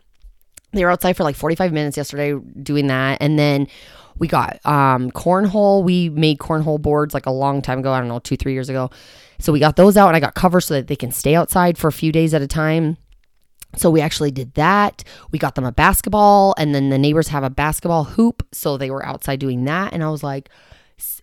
They 0.71 0.85
were 0.85 0.91
outside 0.91 1.17
for 1.17 1.23
like 1.23 1.35
45 1.35 1.73
minutes 1.73 1.97
yesterday 1.97 2.33
doing 2.63 2.87
that. 2.87 3.17
And 3.21 3.37
then 3.37 3.67
we 4.17 4.27
got 4.27 4.65
um, 4.65 5.11
cornhole. 5.11 5.83
We 5.83 6.09
made 6.09 6.37
cornhole 6.37 6.81
boards 6.81 7.13
like 7.13 7.25
a 7.25 7.31
long 7.31 7.61
time 7.61 7.79
ago. 7.79 7.91
I 7.91 7.99
don't 7.99 8.07
know, 8.07 8.19
two, 8.19 8.37
three 8.37 8.53
years 8.53 8.69
ago. 8.69 8.89
So 9.39 9.51
we 9.51 9.59
got 9.59 9.75
those 9.75 9.97
out 9.97 10.07
and 10.07 10.15
I 10.15 10.19
got 10.19 10.35
covers 10.35 10.67
so 10.67 10.75
that 10.75 10.87
they 10.87 10.95
can 10.95 11.11
stay 11.11 11.35
outside 11.35 11.77
for 11.77 11.87
a 11.87 11.91
few 11.91 12.11
days 12.11 12.33
at 12.33 12.41
a 12.41 12.47
time. 12.47 12.97
So 13.75 13.89
we 13.89 14.01
actually 14.01 14.31
did 14.31 14.53
that. 14.55 15.03
We 15.31 15.39
got 15.39 15.55
them 15.55 15.65
a 15.65 15.71
basketball 15.71 16.53
and 16.57 16.75
then 16.75 16.89
the 16.89 16.97
neighbors 16.97 17.29
have 17.29 17.43
a 17.43 17.49
basketball 17.49 18.03
hoop. 18.03 18.45
So 18.51 18.77
they 18.77 18.91
were 18.91 19.05
outside 19.05 19.39
doing 19.39 19.65
that. 19.65 19.93
And 19.93 20.03
I 20.03 20.09
was 20.09 20.23
like, 20.23 20.49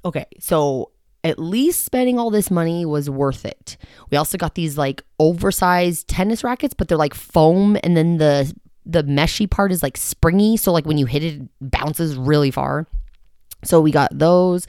okay, 0.05 0.27
so 0.41 0.91
at 1.25 1.39
least 1.39 1.85
spending 1.85 2.19
all 2.19 2.31
this 2.31 2.51
money 2.51 2.85
was 2.87 3.11
worth 3.11 3.45
it. 3.45 3.77
We 4.11 4.17
also 4.17 4.39
got 4.39 4.55
these 4.55 4.79
like 4.79 5.03
oversized 5.19 6.09
tennis 6.09 6.45
rackets, 6.45 6.75
but 6.75 6.89
they're 6.89 6.99
like 6.99 7.15
foam 7.15 7.77
and 7.83 7.97
then 7.97 8.19
the 8.19 8.53
the 8.87 9.03
meshy 9.03 9.49
part 9.49 9.71
is 9.71 9.83
like 9.83 9.99
springy, 9.99 10.57
so 10.57 10.73
like 10.73 10.87
when 10.87 10.97
you 10.97 11.05
hit 11.05 11.23
it, 11.23 11.43
it 11.43 11.49
bounces 11.61 12.17
really 12.17 12.51
far. 12.51 12.87
So 13.63 13.81
we 13.81 13.91
got 13.91 14.17
those. 14.17 14.67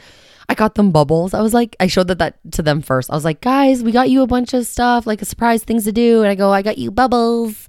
I 0.49 0.55
got 0.55 0.75
them 0.75 0.91
bubbles. 0.91 1.33
I 1.33 1.41
was 1.41 1.53
like, 1.53 1.75
I 1.79 1.87
showed 1.87 2.07
that, 2.07 2.17
that 2.17 2.39
to 2.53 2.63
them 2.63 2.81
first. 2.81 3.11
I 3.11 3.13
was 3.13 3.23
like, 3.23 3.39
guys, 3.39 3.83
we 3.83 3.91
got 3.91 4.09
you 4.09 4.23
a 4.23 4.27
bunch 4.27 4.53
of 4.53 4.65
stuff, 4.65 5.05
like 5.05 5.21
a 5.21 5.25
surprise 5.25 5.63
things 5.63 5.85
to 5.85 5.91
do. 5.91 6.21
And 6.21 6.29
I 6.29 6.35
go, 6.35 6.51
I 6.51 6.63
got 6.63 6.79
you 6.79 6.89
bubbles. 6.89 7.67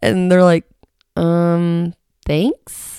And 0.00 0.32
they're 0.32 0.42
like, 0.42 0.64
um, 1.14 1.94
thanks. 2.24 2.95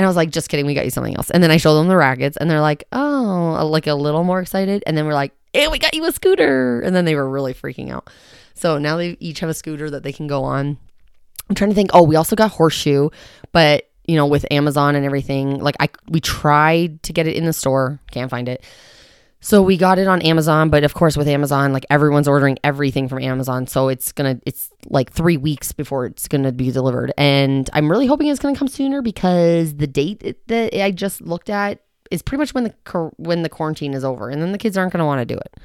And 0.00 0.06
I 0.06 0.08
was 0.08 0.16
like, 0.16 0.30
just 0.30 0.48
kidding, 0.48 0.64
we 0.64 0.72
got 0.72 0.86
you 0.86 0.90
something 0.90 1.14
else. 1.14 1.28
And 1.28 1.42
then 1.42 1.50
I 1.50 1.58
showed 1.58 1.74
them 1.74 1.88
the 1.88 1.94
rackets 1.94 2.38
and 2.38 2.48
they're 2.48 2.62
like, 2.62 2.84
oh, 2.90 3.54
uh, 3.54 3.64
like 3.66 3.86
a 3.86 3.92
little 3.92 4.24
more 4.24 4.40
excited. 4.40 4.82
And 4.86 4.96
then 4.96 5.04
we're 5.04 5.12
like, 5.12 5.34
hey, 5.52 5.68
we 5.68 5.78
got 5.78 5.92
you 5.92 6.06
a 6.06 6.10
scooter. 6.10 6.80
And 6.80 6.96
then 6.96 7.04
they 7.04 7.14
were 7.14 7.28
really 7.28 7.52
freaking 7.52 7.90
out. 7.90 8.08
So 8.54 8.78
now 8.78 8.96
they 8.96 9.18
each 9.20 9.40
have 9.40 9.50
a 9.50 9.52
scooter 9.52 9.90
that 9.90 10.02
they 10.02 10.10
can 10.10 10.26
go 10.26 10.42
on. 10.42 10.78
I'm 11.50 11.54
trying 11.54 11.68
to 11.68 11.74
think. 11.74 11.90
Oh, 11.92 12.02
we 12.02 12.16
also 12.16 12.34
got 12.34 12.50
horseshoe, 12.50 13.10
but 13.52 13.90
you 14.06 14.16
know, 14.16 14.26
with 14.26 14.46
Amazon 14.50 14.96
and 14.96 15.04
everything, 15.04 15.60
like 15.60 15.76
I 15.80 15.90
we 16.08 16.18
tried 16.18 17.02
to 17.02 17.12
get 17.12 17.26
it 17.26 17.36
in 17.36 17.44
the 17.44 17.52
store, 17.52 18.00
can't 18.10 18.30
find 18.30 18.48
it. 18.48 18.64
So 19.42 19.62
we 19.62 19.78
got 19.78 19.98
it 19.98 20.06
on 20.06 20.20
Amazon, 20.20 20.68
but 20.68 20.84
of 20.84 20.92
course 20.92 21.16
with 21.16 21.26
Amazon, 21.26 21.72
like 21.72 21.86
everyone's 21.88 22.28
ordering 22.28 22.58
everything 22.62 23.08
from 23.08 23.22
Amazon, 23.22 23.66
so 23.66 23.88
it's 23.88 24.12
gonna 24.12 24.38
it's 24.44 24.70
like 24.86 25.10
three 25.10 25.38
weeks 25.38 25.72
before 25.72 26.04
it's 26.04 26.28
gonna 26.28 26.52
be 26.52 26.70
delivered, 26.70 27.12
and 27.16 27.68
I'm 27.72 27.90
really 27.90 28.06
hoping 28.06 28.28
it's 28.28 28.38
gonna 28.38 28.56
come 28.56 28.68
sooner 28.68 29.00
because 29.00 29.76
the 29.76 29.86
date 29.86 30.36
that 30.48 30.78
I 30.78 30.90
just 30.90 31.22
looked 31.22 31.48
at 31.48 31.82
is 32.10 32.20
pretty 32.20 32.40
much 32.40 32.52
when 32.52 32.64
the 32.64 33.10
when 33.16 33.42
the 33.42 33.48
quarantine 33.48 33.94
is 33.94 34.04
over, 34.04 34.28
and 34.28 34.42
then 34.42 34.52
the 34.52 34.58
kids 34.58 34.76
aren't 34.76 34.92
gonna 34.92 35.06
want 35.06 35.20
to 35.20 35.34
do 35.34 35.38
it. 35.38 35.56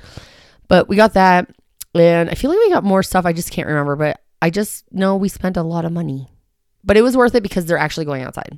But 0.70 0.88
we 0.88 0.96
got 0.96 1.14
that, 1.14 1.50
and 1.94 2.30
I 2.30 2.36
feel 2.36 2.52
like 2.52 2.60
we 2.60 2.72
got 2.72 2.86
more 2.86 3.04
stuff. 3.04 3.26
I 3.26 3.34
just 3.34 3.52
can't 3.52 3.68
remember, 3.68 3.98
but 3.98 4.22
I 4.42 4.52
just 4.52 4.86
know 4.94 5.18
we 5.18 5.28
spent 5.28 5.58
a 5.58 5.64
lot 5.64 5.84
of 5.84 5.92
money, 5.92 6.30
but 6.86 6.96
it 6.96 7.02
was 7.02 7.18
worth 7.18 7.36
it 7.36 7.44
because 7.44 7.66
they're 7.66 7.78
actually 7.78 8.06
going 8.06 8.24
outside. 8.24 8.58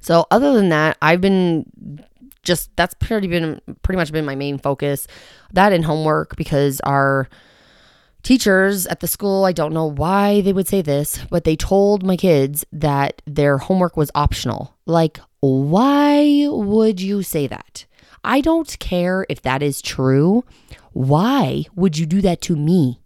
So 0.00 0.26
other 0.30 0.52
than 0.52 0.68
that, 0.68 0.96
I've 1.02 1.20
been 1.20 2.04
just 2.46 2.74
that's 2.76 2.94
pretty 2.94 3.26
been 3.26 3.60
pretty 3.82 3.96
much 3.96 4.12
been 4.12 4.24
my 4.24 4.36
main 4.36 4.58
focus. 4.58 5.06
That 5.52 5.72
and 5.72 5.84
homework 5.84 6.36
because 6.36 6.80
our 6.80 7.28
teachers 8.22 8.86
at 8.86 9.00
the 9.00 9.06
school, 9.06 9.44
I 9.44 9.52
don't 9.52 9.74
know 9.74 9.86
why 9.86 10.40
they 10.40 10.52
would 10.52 10.66
say 10.66 10.80
this, 10.80 11.20
but 11.30 11.44
they 11.44 11.56
told 11.56 12.04
my 12.04 12.16
kids 12.16 12.64
that 12.72 13.20
their 13.26 13.58
homework 13.58 13.96
was 13.96 14.10
optional. 14.14 14.74
Like, 14.86 15.20
why 15.40 16.46
would 16.48 17.00
you 17.00 17.22
say 17.22 17.46
that? 17.46 17.84
I 18.24 18.40
don't 18.40 18.76
care 18.80 19.26
if 19.28 19.42
that 19.42 19.62
is 19.62 19.80
true. 19.82 20.44
Why 20.92 21.66
would 21.76 21.98
you 21.98 22.06
do 22.06 22.20
that 22.22 22.40
to 22.42 22.56
me? 22.56 23.00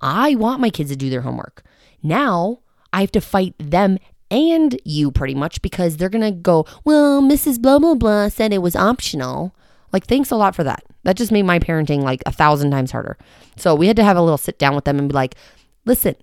I 0.00 0.34
want 0.36 0.60
my 0.60 0.70
kids 0.70 0.90
to 0.90 0.96
do 0.96 1.10
their 1.10 1.20
homework. 1.20 1.62
Now 2.02 2.60
I 2.92 3.00
have 3.00 3.12
to 3.12 3.20
fight 3.20 3.54
them 3.58 3.98
and 4.30 4.80
you 4.84 5.10
pretty 5.10 5.34
much 5.34 5.62
because 5.62 5.96
they're 5.96 6.08
going 6.08 6.24
to 6.24 6.30
go, 6.30 6.66
well, 6.84 7.22
Mrs. 7.22 7.60
Blah, 7.60 7.78
blah, 7.78 7.94
blah 7.94 8.28
said 8.28 8.52
it 8.52 8.62
was 8.62 8.76
optional. 8.76 9.54
Like, 9.92 10.06
thanks 10.06 10.30
a 10.30 10.36
lot 10.36 10.56
for 10.56 10.64
that. 10.64 10.82
That 11.04 11.16
just 11.16 11.30
made 11.30 11.42
my 11.42 11.58
parenting 11.58 12.02
like 12.02 12.22
a 12.26 12.32
thousand 12.32 12.70
times 12.70 12.90
harder. 12.90 13.16
So 13.56 13.74
we 13.74 13.86
had 13.86 13.96
to 13.96 14.04
have 14.04 14.16
a 14.16 14.22
little 14.22 14.38
sit 14.38 14.58
down 14.58 14.74
with 14.74 14.84
them 14.84 14.98
and 14.98 15.08
be 15.08 15.14
like, 15.14 15.36
listen, 15.84 16.16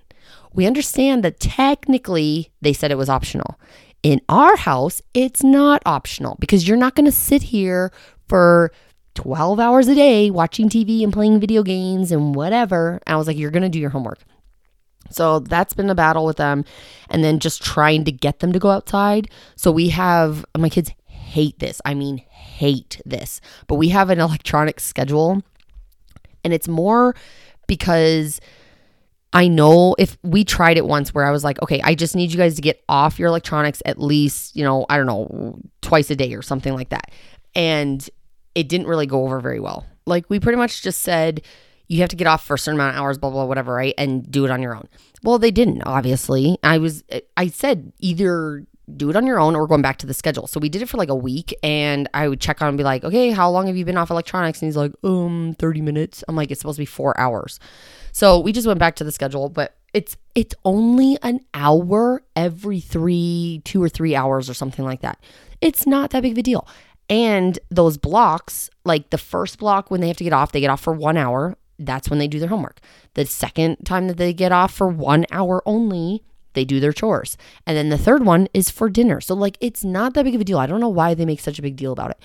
we 0.54 0.66
understand 0.66 1.24
that 1.24 1.40
technically 1.40 2.52
they 2.62 2.74
said 2.74 2.92
it 2.92 2.98
was 2.98 3.10
optional. 3.10 3.60
In 4.04 4.22
our 4.28 4.58
house, 4.58 5.02
it's 5.14 5.44
not 5.44 5.82
optional 5.86 6.36
because 6.40 6.68
you're 6.68 6.78
not 6.78 6.96
going 6.96 7.06
to 7.06 7.12
sit 7.12 7.44
here 7.44 7.92
for 8.28 8.72
12 9.16 9.60
hours 9.60 9.88
a 9.88 9.96
day 9.96 10.32
watching 10.32 10.70
TV 10.70 11.04
and 11.04 11.14
playing 11.14 11.40
video 11.40 11.64
games 11.64 12.12
and 12.12 12.34
whatever. 12.34 13.00
And 13.06 13.14
I 13.14 13.18
was 13.18 13.28
like, 13.28 13.38
you're 13.38 13.52
going 13.52 13.64
to 13.64 13.70
do 13.70 13.80
your 13.80 13.92
homework. 13.92 14.20
So 15.10 15.40
that's 15.40 15.74
been 15.74 15.90
a 15.90 15.96
battle 15.96 16.26
with 16.26 16.38
them. 16.38 16.64
And 17.10 17.24
then 17.24 17.40
just 17.40 17.62
trying 17.62 18.06
to 18.06 18.12
get 18.12 18.40
them 18.40 18.54
to 18.54 18.60
go 18.60 18.70
outside. 18.70 19.30
So 19.56 19.72
we 19.72 19.90
have, 19.90 20.46
my 20.58 20.70
kids 20.70 20.92
hate 21.06 21.60
this. 21.60 21.82
I 21.86 21.94
mean, 21.94 22.20
hate 22.30 23.02
this. 23.06 23.42
But 23.68 23.76
we 23.76 23.90
have 23.90 24.10
an 24.10 24.20
electronic 24.20 24.80
schedule. 24.80 25.42
And 26.44 26.54
it's 26.54 26.68
more 26.68 27.16
because 27.68 28.40
I 29.34 29.48
know 29.48 29.96
if 29.98 30.18
we 30.24 30.44
tried 30.44 30.78
it 30.78 30.86
once 30.86 31.14
where 31.14 31.26
I 31.26 31.32
was 31.32 31.44
like, 31.44 31.62
okay, 31.62 31.82
I 31.84 31.96
just 31.96 32.16
need 32.16 32.32
you 32.32 32.38
guys 32.38 32.56
to 32.56 32.62
get 32.62 32.84
off 32.90 33.18
your 33.18 33.30
electronics 33.30 33.82
at 33.86 34.00
least, 34.00 34.56
you 34.56 34.64
know, 34.64 34.86
I 34.90 34.98
don't 34.98 35.06
know, 35.06 35.60
twice 35.82 36.10
a 36.10 36.16
day 36.16 36.34
or 36.34 36.42
something 36.42 36.74
like 36.74 36.90
that. 36.90 37.12
And 37.56 38.08
it 38.56 38.68
didn't 38.68 38.88
really 38.88 39.06
go 39.06 39.24
over 39.24 39.40
very 39.40 39.60
well. 39.60 39.86
Like 40.06 40.30
we 40.30 40.40
pretty 40.40 40.58
much 40.58 40.82
just 40.82 41.02
said, 41.02 41.42
you 41.92 42.00
have 42.00 42.10
to 42.10 42.16
get 42.16 42.26
off 42.26 42.46
for 42.46 42.54
a 42.54 42.58
certain 42.58 42.80
amount 42.80 42.96
of 42.96 43.02
hours, 43.02 43.18
blah, 43.18 43.30
blah, 43.30 43.44
whatever, 43.44 43.74
right? 43.74 43.94
And 43.98 44.32
do 44.32 44.46
it 44.46 44.52
on 44.52 44.62
your 44.62 44.74
own. 44.74 44.88
Well, 45.24 45.38
they 45.38 45.52
didn't, 45.52 45.84
obviously. 45.84 46.58
I 46.64 46.78
was, 46.78 47.04
I 47.36 47.48
said 47.48 47.92
either 48.00 48.66
do 48.96 49.10
it 49.10 49.18
on 49.18 49.26
your 49.26 49.42
own 49.42 49.58
or 49.58 49.68
going 49.68 49.82
back 49.82 49.98
to 49.98 50.08
the 50.08 50.14
schedule. 50.14 50.48
So 50.48 50.58
we 50.62 50.70
did 50.70 50.82
it 50.82 50.88
for 50.88 50.96
like 50.96 51.10
a 51.10 51.16
week 51.16 51.54
and 51.62 52.08
I 52.14 52.30
would 52.30 52.40
check 52.40 52.62
on 52.62 52.70
and 52.70 52.78
be 52.78 52.86
like, 52.86 53.04
okay, 53.04 53.32
how 53.32 53.50
long 53.52 53.68
have 53.68 53.76
you 53.76 53.84
been 53.84 53.98
off 53.98 54.10
electronics? 54.10 54.62
And 54.62 54.68
he's 54.68 54.78
like, 54.78 54.94
um, 55.04 55.54
30 55.60 55.82
minutes. 55.82 56.24
I'm 56.30 56.36
like, 56.38 56.50
it's 56.50 56.62
supposed 56.62 56.78
to 56.78 56.82
be 56.82 56.86
four 56.86 57.18
hours. 57.20 57.60
So 58.14 58.40
we 58.40 58.54
just 58.54 58.66
went 58.66 58.80
back 58.80 58.96
to 58.96 59.04
the 59.04 59.12
schedule, 59.12 59.50
but 59.50 59.76
it's 59.94 60.16
it's 60.34 60.56
only 60.64 61.18
an 61.24 61.42
hour 61.54 62.24
every 62.38 62.80
three, 62.80 63.62
two 63.66 63.84
or 63.84 63.90
three 63.90 64.16
hours 64.16 64.50
or 64.50 64.54
something 64.54 64.86
like 64.86 65.02
that. 65.02 65.22
It's 65.60 65.86
not 65.86 66.12
that 66.12 66.22
big 66.22 66.32
of 66.32 66.38
a 66.38 66.42
deal. 66.42 66.66
And 67.10 67.60
those 67.70 67.98
blocks, 67.98 68.70
like 68.86 69.10
the 69.10 69.18
first 69.18 69.60
block 69.60 69.92
when 69.92 70.00
they 70.00 70.08
have 70.08 70.18
to 70.18 70.24
get 70.24 70.32
off, 70.32 70.54
they 70.54 70.62
get 70.62 70.70
off 70.70 70.80
for 70.80 70.94
one 70.94 71.18
hour. 71.18 71.58
That's 71.86 72.10
when 72.10 72.20
they 72.20 72.28
do 72.28 72.40
their 72.40 72.50
homework. 72.50 72.80
The 73.14 73.26
second 73.26 73.78
time 73.86 74.08
that 74.08 74.18
they 74.18 74.34
get 74.34 74.52
off 74.52 74.74
for 74.74 74.88
one 74.88 75.26
hour 75.32 75.62
only, 75.66 76.24
they 76.54 76.66
do 76.66 76.80
their 76.80 76.94
chores. 76.94 77.38
And 77.66 77.78
then 77.78 77.90
the 77.90 77.98
third 77.98 78.26
one 78.26 78.48
is 78.54 78.70
for 78.70 78.90
dinner. 78.90 79.22
So, 79.22 79.34
like, 79.36 79.58
it's 79.62 79.84
not 79.84 80.14
that 80.14 80.26
big 80.26 80.36
of 80.36 80.42
a 80.42 80.44
deal. 80.44 80.60
I 80.60 80.68
don't 80.68 80.82
know 80.82 80.90
why 80.90 81.14
they 81.14 81.26
make 81.26 81.40
such 81.40 81.60
a 81.60 81.62
big 81.62 81.76
deal 81.76 81.92
about 81.92 82.12
it. 82.12 82.20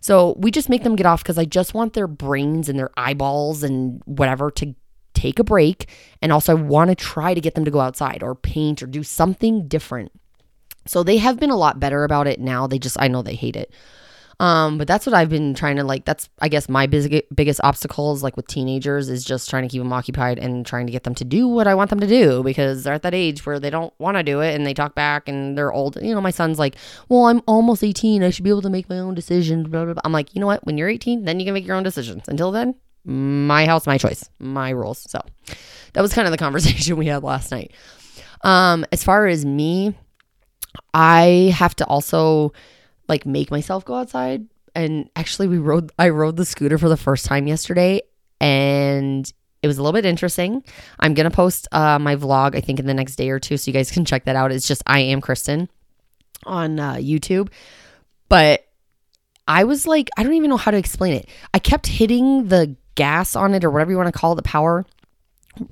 So, 0.00 0.34
we 0.38 0.50
just 0.50 0.68
make 0.68 0.84
them 0.84 0.96
get 0.96 1.06
off 1.06 1.22
because 1.22 1.38
I 1.38 1.44
just 1.44 1.74
want 1.74 1.94
their 1.94 2.06
brains 2.06 2.68
and 2.68 2.78
their 2.78 2.90
eyeballs 2.96 3.62
and 3.62 4.02
whatever 4.04 4.50
to 4.52 4.74
take 5.14 5.38
a 5.38 5.44
break. 5.44 5.88
And 6.22 6.32
also, 6.32 6.52
I 6.52 6.60
want 6.60 6.90
to 6.90 6.94
try 6.94 7.34
to 7.34 7.40
get 7.40 7.54
them 7.54 7.64
to 7.64 7.70
go 7.70 7.80
outside 7.80 8.22
or 8.22 8.34
paint 8.34 8.82
or 8.82 8.86
do 8.86 9.02
something 9.02 9.66
different. 9.66 10.12
So, 10.86 11.02
they 11.02 11.16
have 11.18 11.40
been 11.40 11.50
a 11.50 11.56
lot 11.56 11.80
better 11.80 12.04
about 12.04 12.26
it 12.26 12.40
now. 12.40 12.66
They 12.66 12.78
just, 12.78 12.96
I 13.00 13.08
know 13.08 13.22
they 13.22 13.34
hate 13.34 13.56
it. 13.56 13.72
Um, 14.40 14.78
but 14.78 14.88
that's 14.88 15.06
what 15.06 15.14
I've 15.14 15.28
been 15.28 15.54
trying 15.54 15.76
to 15.76 15.84
like. 15.84 16.04
That's 16.04 16.28
I 16.40 16.48
guess 16.48 16.68
my 16.68 16.86
big, 16.86 17.24
biggest 17.34 17.60
obstacles 17.62 18.22
like 18.22 18.36
with 18.36 18.46
teenagers 18.46 19.08
is 19.08 19.24
just 19.24 19.48
trying 19.48 19.62
to 19.62 19.68
keep 19.68 19.80
them 19.80 19.92
occupied 19.92 20.38
and 20.38 20.66
trying 20.66 20.86
to 20.86 20.92
get 20.92 21.04
them 21.04 21.14
to 21.16 21.24
do 21.24 21.46
what 21.46 21.66
I 21.66 21.74
want 21.74 21.90
them 21.90 22.00
to 22.00 22.06
do 22.06 22.42
because 22.42 22.84
they're 22.84 22.94
at 22.94 23.02
that 23.02 23.14
age 23.14 23.46
where 23.46 23.60
they 23.60 23.70
don't 23.70 23.92
want 23.98 24.16
to 24.16 24.22
do 24.22 24.40
it 24.40 24.54
and 24.54 24.66
they 24.66 24.74
talk 24.74 24.94
back 24.94 25.28
and 25.28 25.56
they're 25.56 25.72
old. 25.72 25.96
You 26.02 26.14
know, 26.14 26.20
my 26.20 26.30
son's 26.30 26.58
like, 26.58 26.76
"Well, 27.08 27.26
I'm 27.26 27.42
almost 27.46 27.84
18. 27.84 28.22
I 28.22 28.30
should 28.30 28.44
be 28.44 28.50
able 28.50 28.62
to 28.62 28.70
make 28.70 28.88
my 28.88 28.98
own 28.98 29.14
decisions." 29.14 29.68
Blah, 29.68 29.84
blah, 29.84 29.94
blah. 29.94 30.02
I'm 30.04 30.12
like, 30.12 30.34
you 30.34 30.40
know 30.40 30.46
what? 30.46 30.64
When 30.66 30.78
you're 30.78 30.88
18, 30.88 31.24
then 31.24 31.38
you 31.38 31.46
can 31.46 31.54
make 31.54 31.66
your 31.66 31.76
own 31.76 31.82
decisions. 31.82 32.28
Until 32.28 32.50
then, 32.50 32.74
my 33.04 33.66
house, 33.66 33.86
my 33.86 33.98
choice, 33.98 34.28
my 34.38 34.70
rules. 34.70 35.06
So 35.10 35.20
that 35.92 36.00
was 36.00 36.12
kind 36.12 36.26
of 36.26 36.32
the 36.32 36.38
conversation 36.44 36.96
we 36.96 37.06
had 37.06 37.22
last 37.22 37.50
night. 37.50 37.72
Um, 38.42 38.84
as 38.92 39.02
far 39.02 39.26
as 39.26 39.44
me, 39.44 39.94
I 40.92 41.54
have 41.56 41.74
to 41.76 41.86
also 41.86 42.52
like 43.08 43.26
make 43.26 43.50
myself 43.50 43.84
go 43.84 43.94
outside. 43.94 44.46
And 44.74 45.08
actually, 45.14 45.48
we 45.48 45.58
rode, 45.58 45.92
I 45.98 46.08
rode 46.08 46.36
the 46.36 46.44
scooter 46.44 46.78
for 46.78 46.88
the 46.88 46.96
first 46.96 47.26
time 47.26 47.46
yesterday 47.46 48.02
and 48.40 49.32
it 49.62 49.66
was 49.66 49.78
a 49.78 49.82
little 49.82 49.96
bit 49.96 50.04
interesting. 50.04 50.62
I'm 51.00 51.14
going 51.14 51.28
to 51.28 51.34
post 51.34 51.68
uh, 51.72 51.98
my 51.98 52.16
vlog, 52.16 52.54
I 52.54 52.60
think, 52.60 52.78
in 52.78 52.86
the 52.86 52.92
next 52.92 53.16
day 53.16 53.30
or 53.30 53.38
two. 53.38 53.56
So 53.56 53.70
you 53.70 53.72
guys 53.72 53.90
can 53.90 54.04
check 54.04 54.24
that 54.24 54.36
out. 54.36 54.52
It's 54.52 54.68
just 54.68 54.82
I 54.86 55.00
am 55.00 55.22
Kristen 55.22 55.70
on 56.44 56.78
uh, 56.78 56.94
YouTube. 56.96 57.48
But 58.28 58.66
I 59.48 59.64
was 59.64 59.86
like, 59.86 60.10
I 60.18 60.22
don't 60.22 60.34
even 60.34 60.50
know 60.50 60.58
how 60.58 60.70
to 60.70 60.76
explain 60.76 61.14
it. 61.14 61.28
I 61.54 61.58
kept 61.58 61.86
hitting 61.86 62.48
the 62.48 62.76
gas 62.94 63.36
on 63.36 63.54
it 63.54 63.64
or 63.64 63.70
whatever 63.70 63.90
you 63.90 63.96
want 63.96 64.12
to 64.12 64.18
call 64.18 64.32
it, 64.32 64.36
the 64.36 64.42
power 64.42 64.84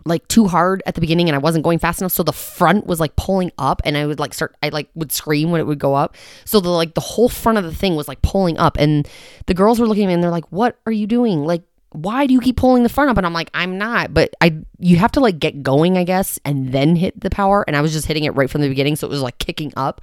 like 0.05 0.27
too 0.29 0.47
hard 0.47 0.83
at 0.87 0.95
the 0.95 1.01
beginning 1.01 1.29
and 1.29 1.37
I 1.37 1.39
wasn't 1.39 1.65
going 1.65 1.79
fast 1.79 2.01
enough. 2.01 2.13
So 2.13 2.23
the 2.23 2.33
front 2.33 2.87
was 2.87 3.01
like 3.01 3.17
pulling 3.17 3.53
up 3.59 3.83
and 3.85 3.97
I 3.97 4.07
would 4.07 4.19
like 4.21 4.35
start 4.35 4.57
I 4.63 4.69
like 4.69 4.89
would 4.95 5.13
scream 5.13 5.51
when 5.51 5.61
it 5.61 5.65
would 5.65 5.79
go 5.79 5.95
up. 5.95 6.17
So 6.45 6.61
the 6.61 6.69
like 6.69 6.95
the 6.95 7.01
whole 7.01 7.29
front 7.29 7.59
of 7.59 7.65
the 7.65 7.75
thing 7.75 7.97
was 7.97 8.09
like 8.09 8.23
pulling 8.23 8.59
up 8.59 8.77
and 8.79 9.09
the 9.47 9.55
girls 9.55 9.81
were 9.81 9.87
looking 9.87 10.05
at 10.05 10.09
me 10.09 10.15
and 10.15 10.23
they're 10.23 10.31
like 10.31 10.51
what 10.51 10.79
are 10.87 10.93
you 10.93 11.07
doing? 11.07 11.45
Like 11.45 11.63
why 11.91 12.27
do 12.27 12.33
you 12.33 12.41
keep 12.41 12.57
pulling 12.57 12.83
the 12.83 12.89
front 12.89 13.11
up? 13.11 13.17
And 13.17 13.27
I'm 13.27 13.33
like 13.33 13.51
I'm 13.55 13.79
not. 13.79 14.15
But 14.15 14.35
I 14.41 14.57
you 14.79 14.97
have 14.97 15.13
to 15.13 15.21
like 15.21 15.39
get 15.39 15.63
going 15.63 15.97
I 15.97 16.05
guess 16.05 16.39
and 16.45 16.73
then 16.73 16.97
hit 16.97 17.21
the 17.21 17.31
power. 17.31 17.65
And 17.67 17.77
I 17.77 17.81
was 17.81 17.93
just 17.93 18.07
hitting 18.07 18.25
it 18.25 18.31
right 18.31 18.51
from 18.51 18.61
the 18.61 18.69
beginning. 18.69 18.97
So 18.97 19.07
it 19.07 19.11
was 19.11 19.23
like 19.23 19.39
kicking 19.39 19.73
up. 19.77 20.01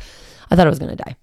I 0.52 0.56
thought 0.56 0.68
I 0.68 0.70
was 0.70 0.80
going 0.80 0.96
to 0.96 1.04
die 1.04 1.16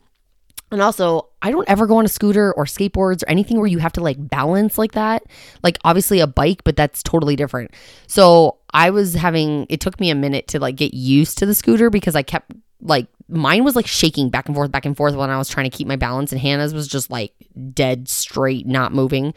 and 0.72 0.82
also, 0.82 1.28
I 1.42 1.52
don't 1.52 1.68
ever 1.68 1.86
go 1.86 1.98
on 1.98 2.04
a 2.04 2.08
scooter 2.08 2.52
or 2.54 2.64
skateboards 2.64 3.22
or 3.22 3.28
anything 3.28 3.58
where 3.58 3.68
you 3.68 3.78
have 3.78 3.92
to 3.92 4.00
like 4.00 4.16
balance 4.18 4.78
like 4.78 4.92
that. 4.92 5.22
Like 5.62 5.78
obviously 5.84 6.18
a 6.18 6.26
bike, 6.26 6.64
but 6.64 6.76
that's 6.76 7.02
totally 7.04 7.36
different. 7.36 7.70
So 8.08 8.58
I 8.72 8.90
was 8.90 9.14
having 9.14 9.66
it 9.68 9.80
took 9.80 10.00
me 10.00 10.10
a 10.10 10.14
minute 10.14 10.48
to 10.48 10.58
like 10.58 10.76
get 10.76 10.92
used 10.92 11.38
to 11.38 11.46
the 11.46 11.54
scooter 11.54 11.88
because 11.88 12.16
I 12.16 12.22
kept 12.22 12.50
like 12.80 13.06
mine 13.28 13.62
was 13.62 13.76
like 13.76 13.86
shaking 13.86 14.28
back 14.28 14.46
and 14.46 14.56
forth, 14.56 14.72
back 14.72 14.84
and 14.84 14.96
forth 14.96 15.14
when 15.14 15.30
I 15.30 15.38
was 15.38 15.48
trying 15.48 15.70
to 15.70 15.76
keep 15.76 15.86
my 15.86 15.96
balance, 15.96 16.32
and 16.32 16.40
Hannah's 16.40 16.74
was 16.74 16.88
just 16.88 17.10
like 17.10 17.32
dead 17.72 18.08
straight, 18.08 18.66
not 18.66 18.92
moving. 18.92 19.34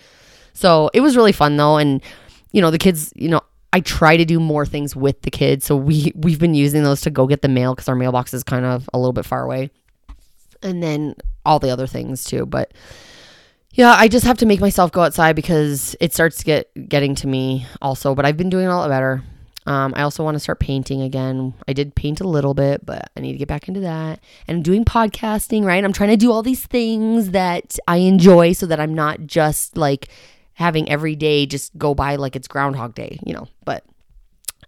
So 0.53 0.89
it 0.95 1.01
was 1.01 1.15
really 1.15 1.31
fun 1.31 1.57
though, 1.57 1.77
and 1.77 2.01
you 2.51 2.61
know 2.61 2.71
the 2.71 2.79
kids, 2.79 3.13
you 3.15 3.29
know. 3.29 3.41
I 3.71 3.81
try 3.81 4.17
to 4.17 4.25
do 4.25 4.39
more 4.39 4.65
things 4.65 4.95
with 4.95 5.21
the 5.21 5.29
kids. 5.29 5.63
So 5.63 5.75
we 5.75 6.11
we've 6.15 6.39
been 6.39 6.55
using 6.55 6.81
those 6.81 7.01
to 7.01 7.11
go 7.11 7.27
get 7.27 7.43
the 7.43 7.47
mail 7.47 7.75
because 7.75 7.87
our 7.87 7.93
mailbox 7.93 8.33
is 8.33 8.43
kind 8.43 8.65
of 8.65 8.89
a 8.95 8.97
little 8.97 9.13
bit 9.13 9.25
far 9.25 9.43
away 9.43 9.69
and 10.61 10.81
then 10.81 11.15
all 11.45 11.59
the 11.59 11.69
other 11.69 11.87
things 11.87 12.23
too. 12.23 12.45
But 12.45 12.73
yeah, 13.71 13.95
I 13.97 14.07
just 14.07 14.25
have 14.25 14.37
to 14.39 14.45
make 14.45 14.59
myself 14.59 14.91
go 14.91 15.01
outside 15.01 15.35
because 15.35 15.95
it 15.99 16.13
starts 16.13 16.37
to 16.37 16.45
get 16.45 16.89
getting 16.89 17.15
to 17.15 17.27
me 17.27 17.67
also. 17.81 18.15
But 18.15 18.25
I've 18.25 18.37
been 18.37 18.49
doing 18.49 18.67
a 18.67 18.75
lot 18.75 18.89
better. 18.89 19.23
Um, 19.65 19.93
I 19.95 20.01
also 20.01 20.23
want 20.23 20.35
to 20.35 20.39
start 20.39 20.59
painting 20.59 21.01
again. 21.01 21.53
I 21.67 21.73
did 21.73 21.93
paint 21.93 22.21
a 22.21 22.27
little 22.27 22.53
bit, 22.55 22.83
but 22.85 23.11
I 23.15 23.19
need 23.19 23.33
to 23.33 23.37
get 23.37 23.47
back 23.47 23.67
into 23.67 23.81
that. 23.81 24.19
And 24.47 24.57
I'm 24.57 24.63
doing 24.63 24.83
podcasting, 24.83 25.63
right? 25.63 25.83
I'm 25.83 25.93
trying 25.93 26.09
to 26.09 26.17
do 26.17 26.31
all 26.31 26.41
these 26.41 26.65
things 26.65 27.31
that 27.31 27.77
I 27.87 27.97
enjoy 27.97 28.53
so 28.53 28.65
that 28.65 28.79
I'm 28.79 28.95
not 28.95 29.27
just 29.27 29.77
like 29.77 30.07
having 30.53 30.89
every 30.89 31.15
day 31.15 31.45
just 31.45 31.77
go 31.77 31.93
by 31.93 32.15
like 32.15 32.35
it's 32.35 32.47
Groundhog 32.47 32.95
Day, 32.95 33.19
you 33.23 33.33
know. 33.33 33.47
But 33.63 33.85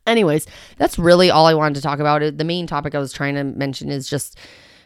anyways, 0.05 0.45
that's 0.77 0.99
really 0.99 1.31
all 1.31 1.47
I 1.47 1.53
wanted 1.53 1.75
to 1.75 1.81
talk 1.81 1.99
about. 1.99 2.37
The 2.37 2.43
main 2.43 2.67
topic 2.67 2.93
I 2.93 2.99
was 2.99 3.11
trying 3.11 3.35
to 3.35 3.43
mention 3.43 3.89
is 3.89 4.09
just 4.09 4.37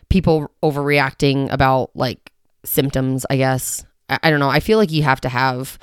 people 0.09 0.51
overreacting 0.63 1.51
about 1.51 1.91
like 1.95 2.31
symptoms, 2.63 3.25
I 3.29 3.37
guess. 3.37 3.85
I, 4.09 4.19
I 4.23 4.29
don't 4.29 4.39
know. 4.39 4.49
I 4.49 4.59
feel 4.59 4.77
like 4.77 4.91
you 4.91 5.03
have 5.03 5.21
to 5.21 5.29
have 5.29 5.79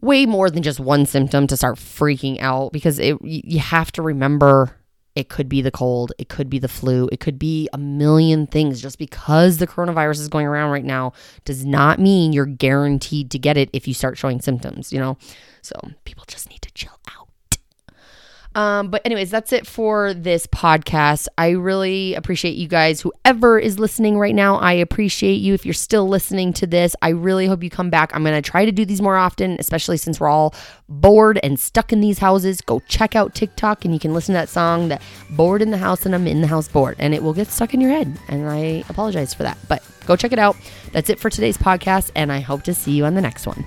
way 0.00 0.26
more 0.26 0.50
than 0.50 0.62
just 0.62 0.78
one 0.78 1.06
symptom 1.06 1.46
to 1.46 1.56
start 1.56 1.76
freaking 1.76 2.40
out 2.40 2.72
because 2.72 2.98
it 2.98 3.16
you 3.22 3.58
have 3.58 3.90
to 3.92 4.02
remember 4.02 4.76
it 5.16 5.30
could 5.30 5.48
be 5.48 5.62
the 5.62 5.70
cold, 5.70 6.12
it 6.18 6.28
could 6.28 6.50
be 6.50 6.58
the 6.58 6.68
flu, 6.68 7.08
it 7.10 7.20
could 7.20 7.38
be 7.38 7.68
a 7.72 7.78
million 7.78 8.46
things. 8.46 8.82
Just 8.82 8.98
because 8.98 9.56
the 9.56 9.66
coronavirus 9.66 10.20
is 10.20 10.28
going 10.28 10.46
around 10.46 10.70
right 10.70 10.84
now 10.84 11.14
does 11.46 11.64
not 11.64 11.98
mean 11.98 12.34
you're 12.34 12.44
guaranteed 12.44 13.30
to 13.30 13.38
get 13.38 13.56
it 13.56 13.70
if 13.72 13.88
you 13.88 13.94
start 13.94 14.18
showing 14.18 14.42
symptoms, 14.42 14.92
you 14.92 15.00
know? 15.00 15.16
So 15.62 15.74
people 16.04 16.24
just 16.28 16.50
need 16.50 16.60
to 16.60 16.70
chill 16.72 17.00
out. 17.08 17.25
Um, 18.56 18.88
but, 18.88 19.02
anyways, 19.04 19.30
that's 19.30 19.52
it 19.52 19.66
for 19.66 20.14
this 20.14 20.46
podcast. 20.46 21.28
I 21.36 21.50
really 21.50 22.14
appreciate 22.14 22.56
you 22.56 22.68
guys. 22.68 23.02
Whoever 23.02 23.58
is 23.58 23.78
listening 23.78 24.18
right 24.18 24.34
now, 24.34 24.56
I 24.56 24.72
appreciate 24.72 25.36
you. 25.36 25.52
If 25.52 25.66
you're 25.66 25.74
still 25.74 26.08
listening 26.08 26.54
to 26.54 26.66
this, 26.66 26.96
I 27.02 27.10
really 27.10 27.46
hope 27.46 27.62
you 27.62 27.68
come 27.68 27.90
back. 27.90 28.14
I'm 28.14 28.24
going 28.24 28.34
to 28.34 28.50
try 28.50 28.64
to 28.64 28.72
do 28.72 28.86
these 28.86 29.02
more 29.02 29.16
often, 29.16 29.58
especially 29.60 29.98
since 29.98 30.18
we're 30.18 30.28
all 30.28 30.54
bored 30.88 31.38
and 31.42 31.60
stuck 31.60 31.92
in 31.92 32.00
these 32.00 32.18
houses. 32.18 32.62
Go 32.62 32.80
check 32.88 33.14
out 33.14 33.34
TikTok 33.34 33.84
and 33.84 33.92
you 33.92 34.00
can 34.00 34.14
listen 34.14 34.32
to 34.32 34.40
that 34.40 34.48
song, 34.48 34.88
that 34.88 35.02
Bored 35.30 35.60
in 35.60 35.70
the 35.70 35.76
House 35.76 36.06
and 36.06 36.14
I'm 36.14 36.26
in 36.26 36.40
the 36.40 36.46
House 36.46 36.66
Bored, 36.66 36.96
and 36.98 37.14
it 37.14 37.22
will 37.22 37.34
get 37.34 37.48
stuck 37.48 37.74
in 37.74 37.82
your 37.82 37.90
head. 37.90 38.18
And 38.28 38.48
I 38.48 38.82
apologize 38.88 39.34
for 39.34 39.42
that. 39.42 39.58
But 39.68 39.82
go 40.06 40.16
check 40.16 40.32
it 40.32 40.38
out. 40.38 40.56
That's 40.92 41.10
it 41.10 41.20
for 41.20 41.28
today's 41.28 41.58
podcast, 41.58 42.10
and 42.16 42.32
I 42.32 42.40
hope 42.40 42.62
to 42.62 42.72
see 42.72 42.92
you 42.92 43.04
on 43.04 43.14
the 43.16 43.20
next 43.20 43.46
one. 43.46 43.66